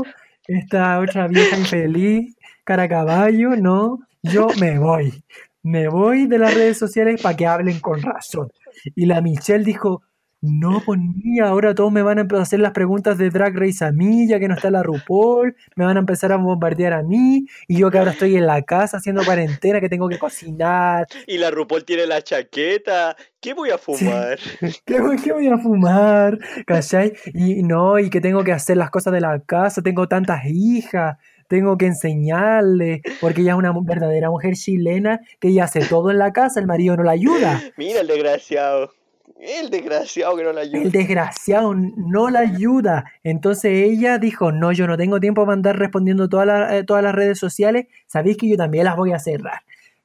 [0.47, 5.23] esta otra vieja infeliz, cara a caballo, no, yo me voy,
[5.61, 8.51] me voy de las redes sociales para que hablen con razón.
[8.95, 10.01] Y la Michelle dijo,
[10.41, 13.55] no, pues niña, ahora todos me van a empezar a hacer las preguntas de Drag
[13.55, 16.93] Race a mí, ya que no está la RuPaul, me van a empezar a bombardear
[16.93, 20.17] a mí, y yo que ahora estoy en la casa haciendo cuarentena, que tengo que
[20.17, 23.15] cocinar, Y la RuPaul tiene la chaqueta.
[23.39, 24.39] ¿Qué voy a fumar?
[24.85, 26.37] ¿Qué, voy- qué voy a fumar?
[26.65, 27.13] ¿Cachai?
[27.33, 31.17] Y no, y que tengo que hacer las cosas de la casa, tengo tantas hijas,
[31.47, 36.17] tengo que enseñarle, porque ella es una verdadera mujer chilena que ella hace todo en
[36.17, 37.61] la casa, el marido no la ayuda.
[37.77, 38.93] Mira el desgraciado.
[39.41, 40.81] El desgraciado que no la ayuda.
[40.83, 43.05] El desgraciado no la ayuda.
[43.23, 47.03] Entonces ella dijo, no, yo no tengo tiempo para andar respondiendo todas las, eh, todas
[47.03, 49.61] las redes sociales, sabéis que yo también las voy a cerrar.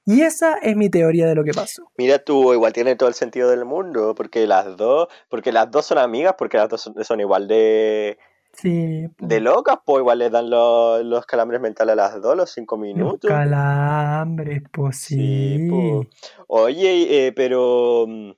[0.06, 1.90] Y esa es mi teoría de lo que pasó.
[1.98, 5.84] Mira tú, igual tiene todo el sentido del mundo, porque las dos, porque las dos
[5.84, 8.16] son amigas, porque las dos son, son igual de,
[8.52, 12.50] Sí, de locas, pues igual les dan los, los calambres mentales a las dos, los
[12.50, 13.28] cinco los minutos.
[13.28, 15.68] calambres, pues Sí, sí.
[15.68, 16.06] po.
[16.46, 18.30] Oye, eh, pero mm,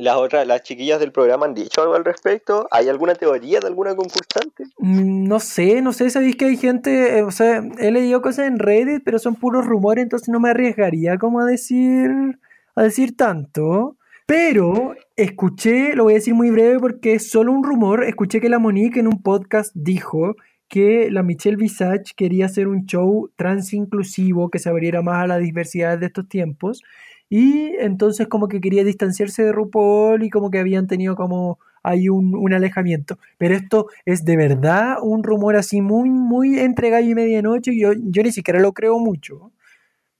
[0.00, 2.66] las otras, las chiquillas del programa han dicho algo al respecto.
[2.70, 4.64] ¿Hay alguna teoría de alguna concursante?
[4.78, 8.46] Mm, No sé, no sé, sabéis que hay gente, eh, o sea, he leído cosas
[8.46, 12.38] en Reddit, pero son puros rumores, entonces no me arriesgaría como a decir,
[12.74, 13.96] a decir tanto.
[14.26, 18.50] Pero escuché, lo voy a decir muy breve porque es solo un rumor, escuché que
[18.50, 20.36] la Monique en un podcast dijo
[20.68, 25.26] que la Michelle Visage quería hacer un show trans inclusivo que se abriera más a
[25.26, 26.82] la diversidad de estos tiempos
[27.30, 32.08] y entonces como que quería distanciarse de RuPaul y como que habían tenido como ahí
[32.08, 33.18] un, un alejamiento.
[33.38, 37.92] Pero esto es de verdad un rumor así muy, muy entre gallo y medianoche yo,
[37.94, 39.52] yo ni siquiera lo creo mucho.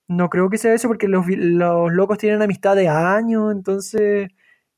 [0.08, 4.30] No creo que sea eso porque los, los locos tienen amistad de años, entonces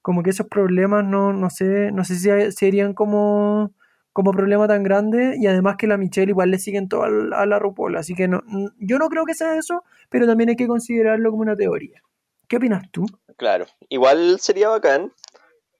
[0.02, 3.72] como que esos problemas no, no sé, no sé si serían como,
[4.12, 7.58] como problema tan grande y además que la Michelle igual le siguen todo a la
[7.58, 8.42] RuPaul, así que no,
[8.78, 12.02] yo no creo que sea eso, pero también hay que considerarlo como una teoría.
[12.50, 13.06] ¿Qué opinas tú?
[13.36, 15.12] Claro, igual sería bacán,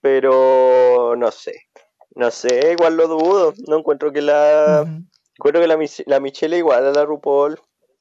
[0.00, 1.66] pero no sé.
[2.14, 3.54] No sé, igual lo dudo.
[3.66, 4.84] No encuentro que la.
[4.84, 5.04] Ujú.
[5.36, 7.58] Encuentro que la, la Michelle igual a la RuPaul,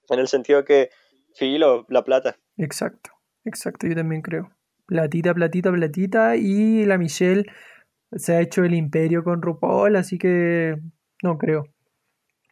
[0.09, 0.91] en el sentido que,
[1.33, 2.37] filo, la plata.
[2.57, 3.09] Exacto,
[3.43, 4.51] exacto, yo también creo.
[4.85, 7.45] Platita, platita, platita y la Michelle
[8.11, 10.75] se ha hecho el imperio con RuPaul, así que
[11.23, 11.63] no creo.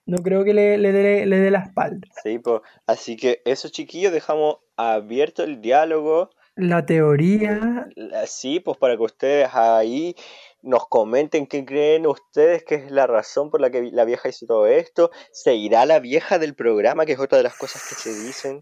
[0.08, 2.08] No creo que le, le dé le dé la espalda.
[2.24, 2.62] Sí, pues.
[2.88, 6.30] Así que eso, chiquillos, dejamos abierto el diálogo.
[6.56, 10.16] La teoría, Así, pues para que ustedes ahí
[10.64, 14.48] nos comenten qué creen ustedes que es la razón por la que la vieja hizo
[14.48, 15.12] todo esto.
[15.32, 18.60] ¿Se irá la vieja del programa, que es otra de las cosas que se dicen?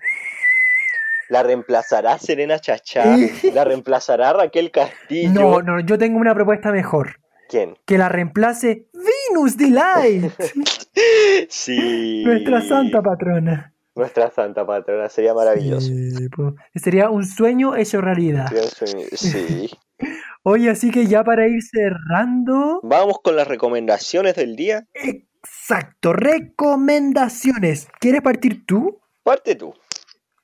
[1.29, 3.15] ¿La reemplazará Serena Chachá?
[3.53, 5.31] ¿La reemplazará Raquel Castillo?
[5.31, 7.19] no, no, yo tengo una propuesta mejor.
[7.49, 7.77] ¿Quién?
[7.85, 10.31] Que la reemplace Venus Delight,
[11.49, 12.23] Sí.
[12.25, 13.71] nuestra santa patrona.
[13.95, 15.87] Nuestra santa patrona, sería maravilloso.
[15.87, 16.55] Sí, po.
[16.75, 18.49] Sería un sueño hecho realidad.
[18.51, 19.69] Pienso en- Sí.
[20.43, 24.85] Oye, así que ya para ir cerrando, Vamos con las recomendaciones del día.
[24.93, 27.87] exacto, recomendaciones.
[27.99, 28.99] ¿Quieres partir tú?
[29.23, 29.73] Parte tú.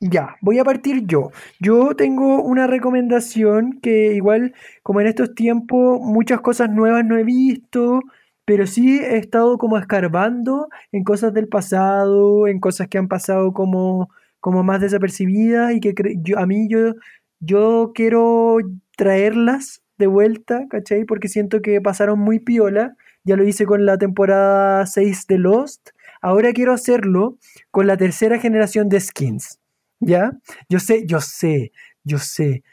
[0.04, 1.32] Ya, voy a partir yo.
[1.60, 7.24] Yo tengo una recomendación que igual, como en estos tiempos, muchas cosas nuevas no he
[7.24, 8.02] visto,
[8.46, 13.54] pero sí he estado como escarbando en cosas del pasado, en cosas que han pasado
[13.54, 15.94] como, como más desapercibidas y que
[16.24, 16.96] yo, a mí yo,
[17.40, 18.58] yo quiero
[18.98, 21.06] traerlas de vuelta, ¿cachai?
[21.06, 22.96] Porque siento que pasaron muy piola.
[23.24, 25.92] Ya lo hice con la temporada 6 de Lost.
[26.24, 27.38] Ahora quiero hacerlo
[27.70, 29.61] con la tercera generación de skins.
[30.02, 30.32] ¿Ya?
[30.70, 31.72] Yo sé, yo sé,
[32.04, 32.64] yo sé.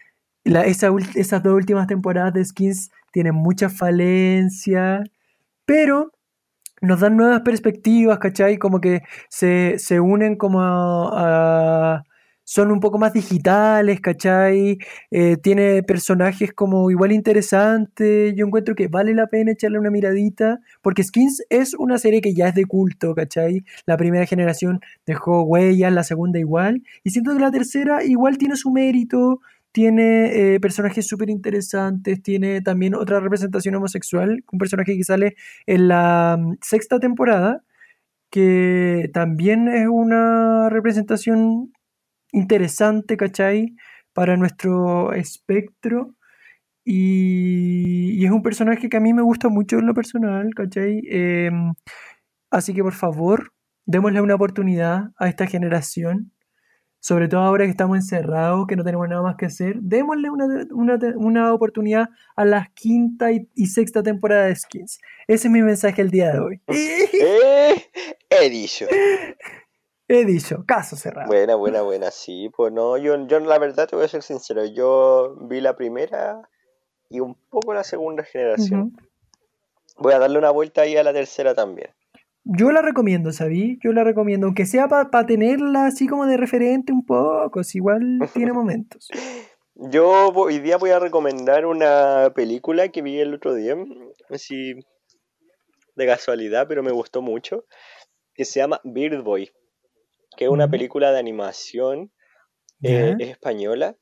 [0.44, 5.04] La- esa esas dos últimas temporadas de skins tienen mucha falencia,
[5.66, 6.12] pero
[6.82, 8.58] nos dan nuevas perspectivas, ¿cachai?
[8.58, 12.04] Como que se, se unen como a-
[12.48, 14.78] son un poco más digitales, ¿cachai?
[15.10, 18.32] Eh, tiene personajes como igual interesantes.
[18.34, 22.32] Yo encuentro que vale la pena echarle una miradita, porque Skins es una serie que
[22.32, 23.64] ya es de culto, ¿cachai?
[23.84, 28.56] La primera generación dejó huellas, la segunda igual, y siento que la tercera igual tiene
[28.56, 29.40] su mérito,
[29.70, 35.36] tiene eh, personajes súper interesantes, tiene también otra representación homosexual, un personaje que sale
[35.66, 37.62] en la mm, sexta temporada,
[38.30, 41.72] que también es una representación
[42.32, 43.74] interesante, ¿cachai?
[44.12, 46.14] Para nuestro espectro.
[46.84, 51.02] Y, y es un personaje que a mí me gusta mucho en lo personal, ¿cachai?
[51.10, 51.74] Em,
[52.50, 53.52] así que por favor,
[53.86, 56.32] démosle una oportunidad a esta generación.
[57.00, 59.76] Sobre todo ahora que estamos encerrados, que no tenemos nada más que hacer.
[59.80, 64.98] Démosle una, una, una oportunidad a la quinta y, y sexta temporada de Skins.
[65.28, 66.60] Ese es mi mensaje el día de hoy.
[66.70, 67.84] Eh,
[68.30, 68.86] he dicho.
[70.08, 71.28] He dicho, caso cerrado.
[71.28, 74.64] Buena, buena, buena, sí, pues no, yo, yo la verdad te voy a ser sincero,
[74.64, 76.48] yo vi la primera
[77.10, 78.96] y un poco la segunda generación.
[79.98, 81.90] Voy a darle una vuelta ahí a la tercera también.
[82.44, 83.78] Yo la recomiendo, ¿sabí?
[83.84, 88.18] Yo la recomiendo, aunque sea para tenerla así como de referente un poco, si igual
[88.32, 89.08] tiene momentos.
[89.74, 93.76] Yo hoy día voy a recomendar una película que vi el otro día,
[94.30, 94.74] así
[95.94, 97.66] de casualidad, pero me gustó mucho,
[98.32, 99.50] que se llama Bird Boy,
[100.38, 102.12] que es una película de animación
[102.84, 103.96] eh, española,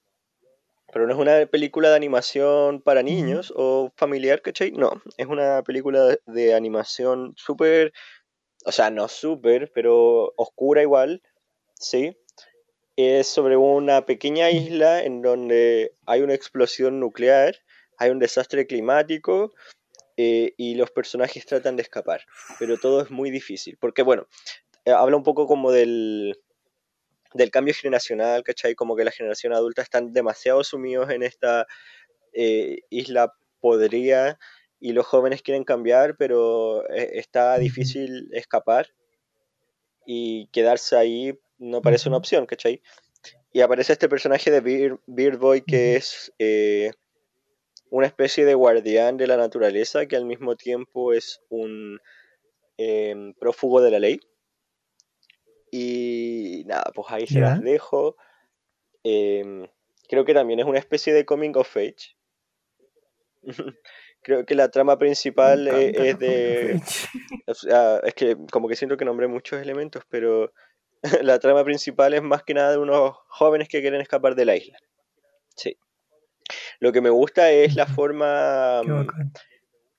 [0.92, 4.70] pero no es una película de animación para niños o familiar, ¿cachai?
[4.72, 7.94] No, es una película de, de animación súper,
[8.66, 11.22] o sea, no súper, pero oscura igual,
[11.72, 12.18] ¿sí?
[12.96, 17.56] Es sobre una pequeña isla en donde hay una explosión nuclear,
[17.96, 19.54] hay un desastre climático
[20.18, 22.22] eh, y los personajes tratan de escapar,
[22.58, 24.28] pero todo es muy difícil, porque bueno,
[24.86, 26.38] habla un poco como del,
[27.34, 28.74] del cambio generacional, ¿cachai?
[28.74, 31.66] Como que la generación adulta están demasiado sumidos en esta,
[32.38, 34.38] eh, Isla podría
[34.78, 38.88] y los jóvenes quieren cambiar, pero eh, está difícil escapar
[40.04, 42.82] y quedarse ahí no parece una opción, ¿cachai?
[43.54, 46.90] Y aparece este personaje de Beard, Boy que es eh,
[47.88, 51.98] una especie de guardián de la naturaleza que al mismo tiempo es un
[53.40, 54.20] prófugo de la ley.
[55.78, 58.16] Y nada, pues ahí se las dejo.
[59.04, 59.68] Em,
[60.08, 62.16] creo que también es una especie de coming of age.
[64.22, 66.80] creo que la trama principal es, de...
[67.46, 70.50] es que como que siento que nombré muchos elementos, pero
[71.22, 74.56] la trama principal es más que nada de unos jóvenes que quieren escapar de la
[74.56, 74.78] isla.
[75.56, 75.76] Sí.
[76.80, 78.80] Lo que me gusta es la forma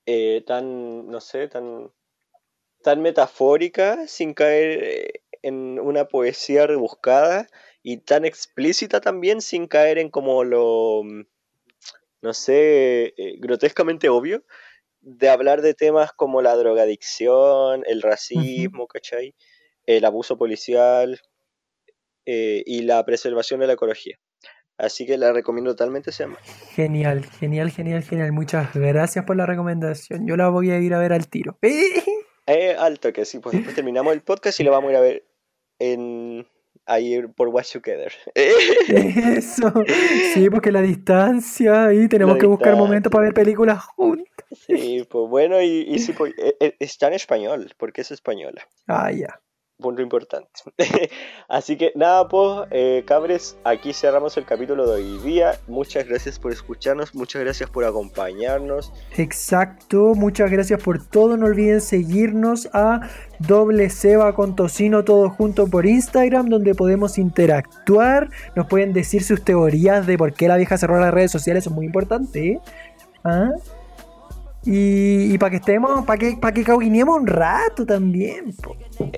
[0.06, 1.92] eh, tan, no sé, tan,
[2.82, 7.48] tan metafórica, sin caer eh, en una poesía rebuscada
[7.82, 11.02] y tan explícita también, sin caer en como lo,
[12.22, 14.44] no sé, eh, grotescamente obvio,
[15.00, 19.34] de hablar de temas como la drogadicción, el racismo, ¿cachai?
[19.86, 21.20] El abuso policial
[22.26, 24.18] y la preservación de la ecología.
[24.78, 26.38] Así que la recomiendo totalmente, se llama.
[26.70, 28.30] Genial, genial, genial, genial.
[28.30, 30.24] Muchas gracias por la recomendación.
[30.24, 31.58] Yo la voy a ir a ver al tiro.
[31.62, 31.82] Eh,
[32.78, 35.24] alto que sí, pues después terminamos el podcast y lo vamos a ir a ver
[35.78, 36.46] en
[36.86, 38.12] ahí por Watch Together.
[38.34, 39.72] Eso,
[40.34, 44.26] sí, porque la distancia y tenemos que buscar momentos para ver películas juntas.
[44.66, 48.66] Sí, pues bueno, y, y sí, pues, eh, eh, está en español, porque es española.
[48.86, 49.40] Ah, ya
[49.78, 50.48] punto importante.
[51.48, 55.58] Así que nada, pues, eh, cabres, aquí cerramos el capítulo de hoy día.
[55.66, 58.92] Muchas gracias por escucharnos, muchas gracias por acompañarnos.
[59.16, 61.36] Exacto, muchas gracias por todo.
[61.36, 63.08] No olviden seguirnos a
[63.38, 68.30] doble ceba con tocino todo junto por Instagram, donde podemos interactuar.
[68.56, 71.70] Nos pueden decir sus teorías de por qué la vieja cerró las redes sociales, eso
[71.70, 72.48] es muy importante.
[72.48, 72.60] ¿eh?
[73.24, 73.52] ¿Ah?
[74.70, 78.54] Y, para que estemos, para que, para que un rato también.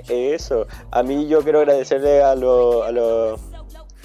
[0.08, 3.34] Eso, a mí yo quiero agradecerle a, lo, a, lo,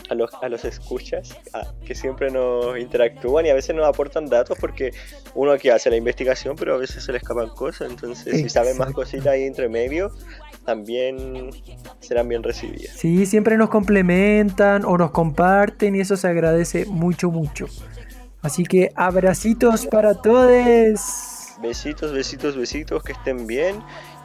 [0.09, 1.37] a, los, a los escuchas
[1.85, 4.91] que siempre nos interactúan y a veces nos aportan datos porque
[5.35, 7.91] uno aquí hace la investigación, pero a veces se le escapan cosas.
[7.91, 10.11] Entonces, si saben más cositas ahí entre medio,
[10.65, 11.51] también
[11.99, 12.95] serán bien recibidas.
[12.95, 17.67] Sí, siempre nos complementan o nos comparten y eso se agradece mucho, mucho.
[18.41, 21.34] Así que abracitos para todos.
[21.61, 23.81] Besitos, besitos, besitos, que estén bien.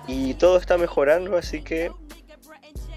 [0.07, 1.91] Y todo está mejorando, así que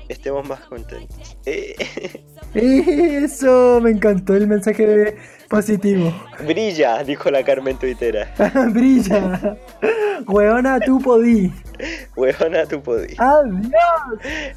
[0.07, 1.37] estemos más contentos.
[2.53, 5.17] Eso, me encantó el mensaje
[5.49, 6.13] positivo.
[6.45, 8.33] Brilla, dijo la Carmen Tuitera.
[8.71, 9.57] Brilla.
[10.27, 11.51] Hueona, tú podí.
[12.15, 13.15] Hueona, tú podí.
[13.17, 13.71] Adiós.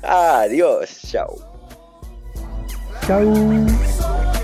[0.03, 1.37] Adiós, chao.
[3.07, 4.36] Chao.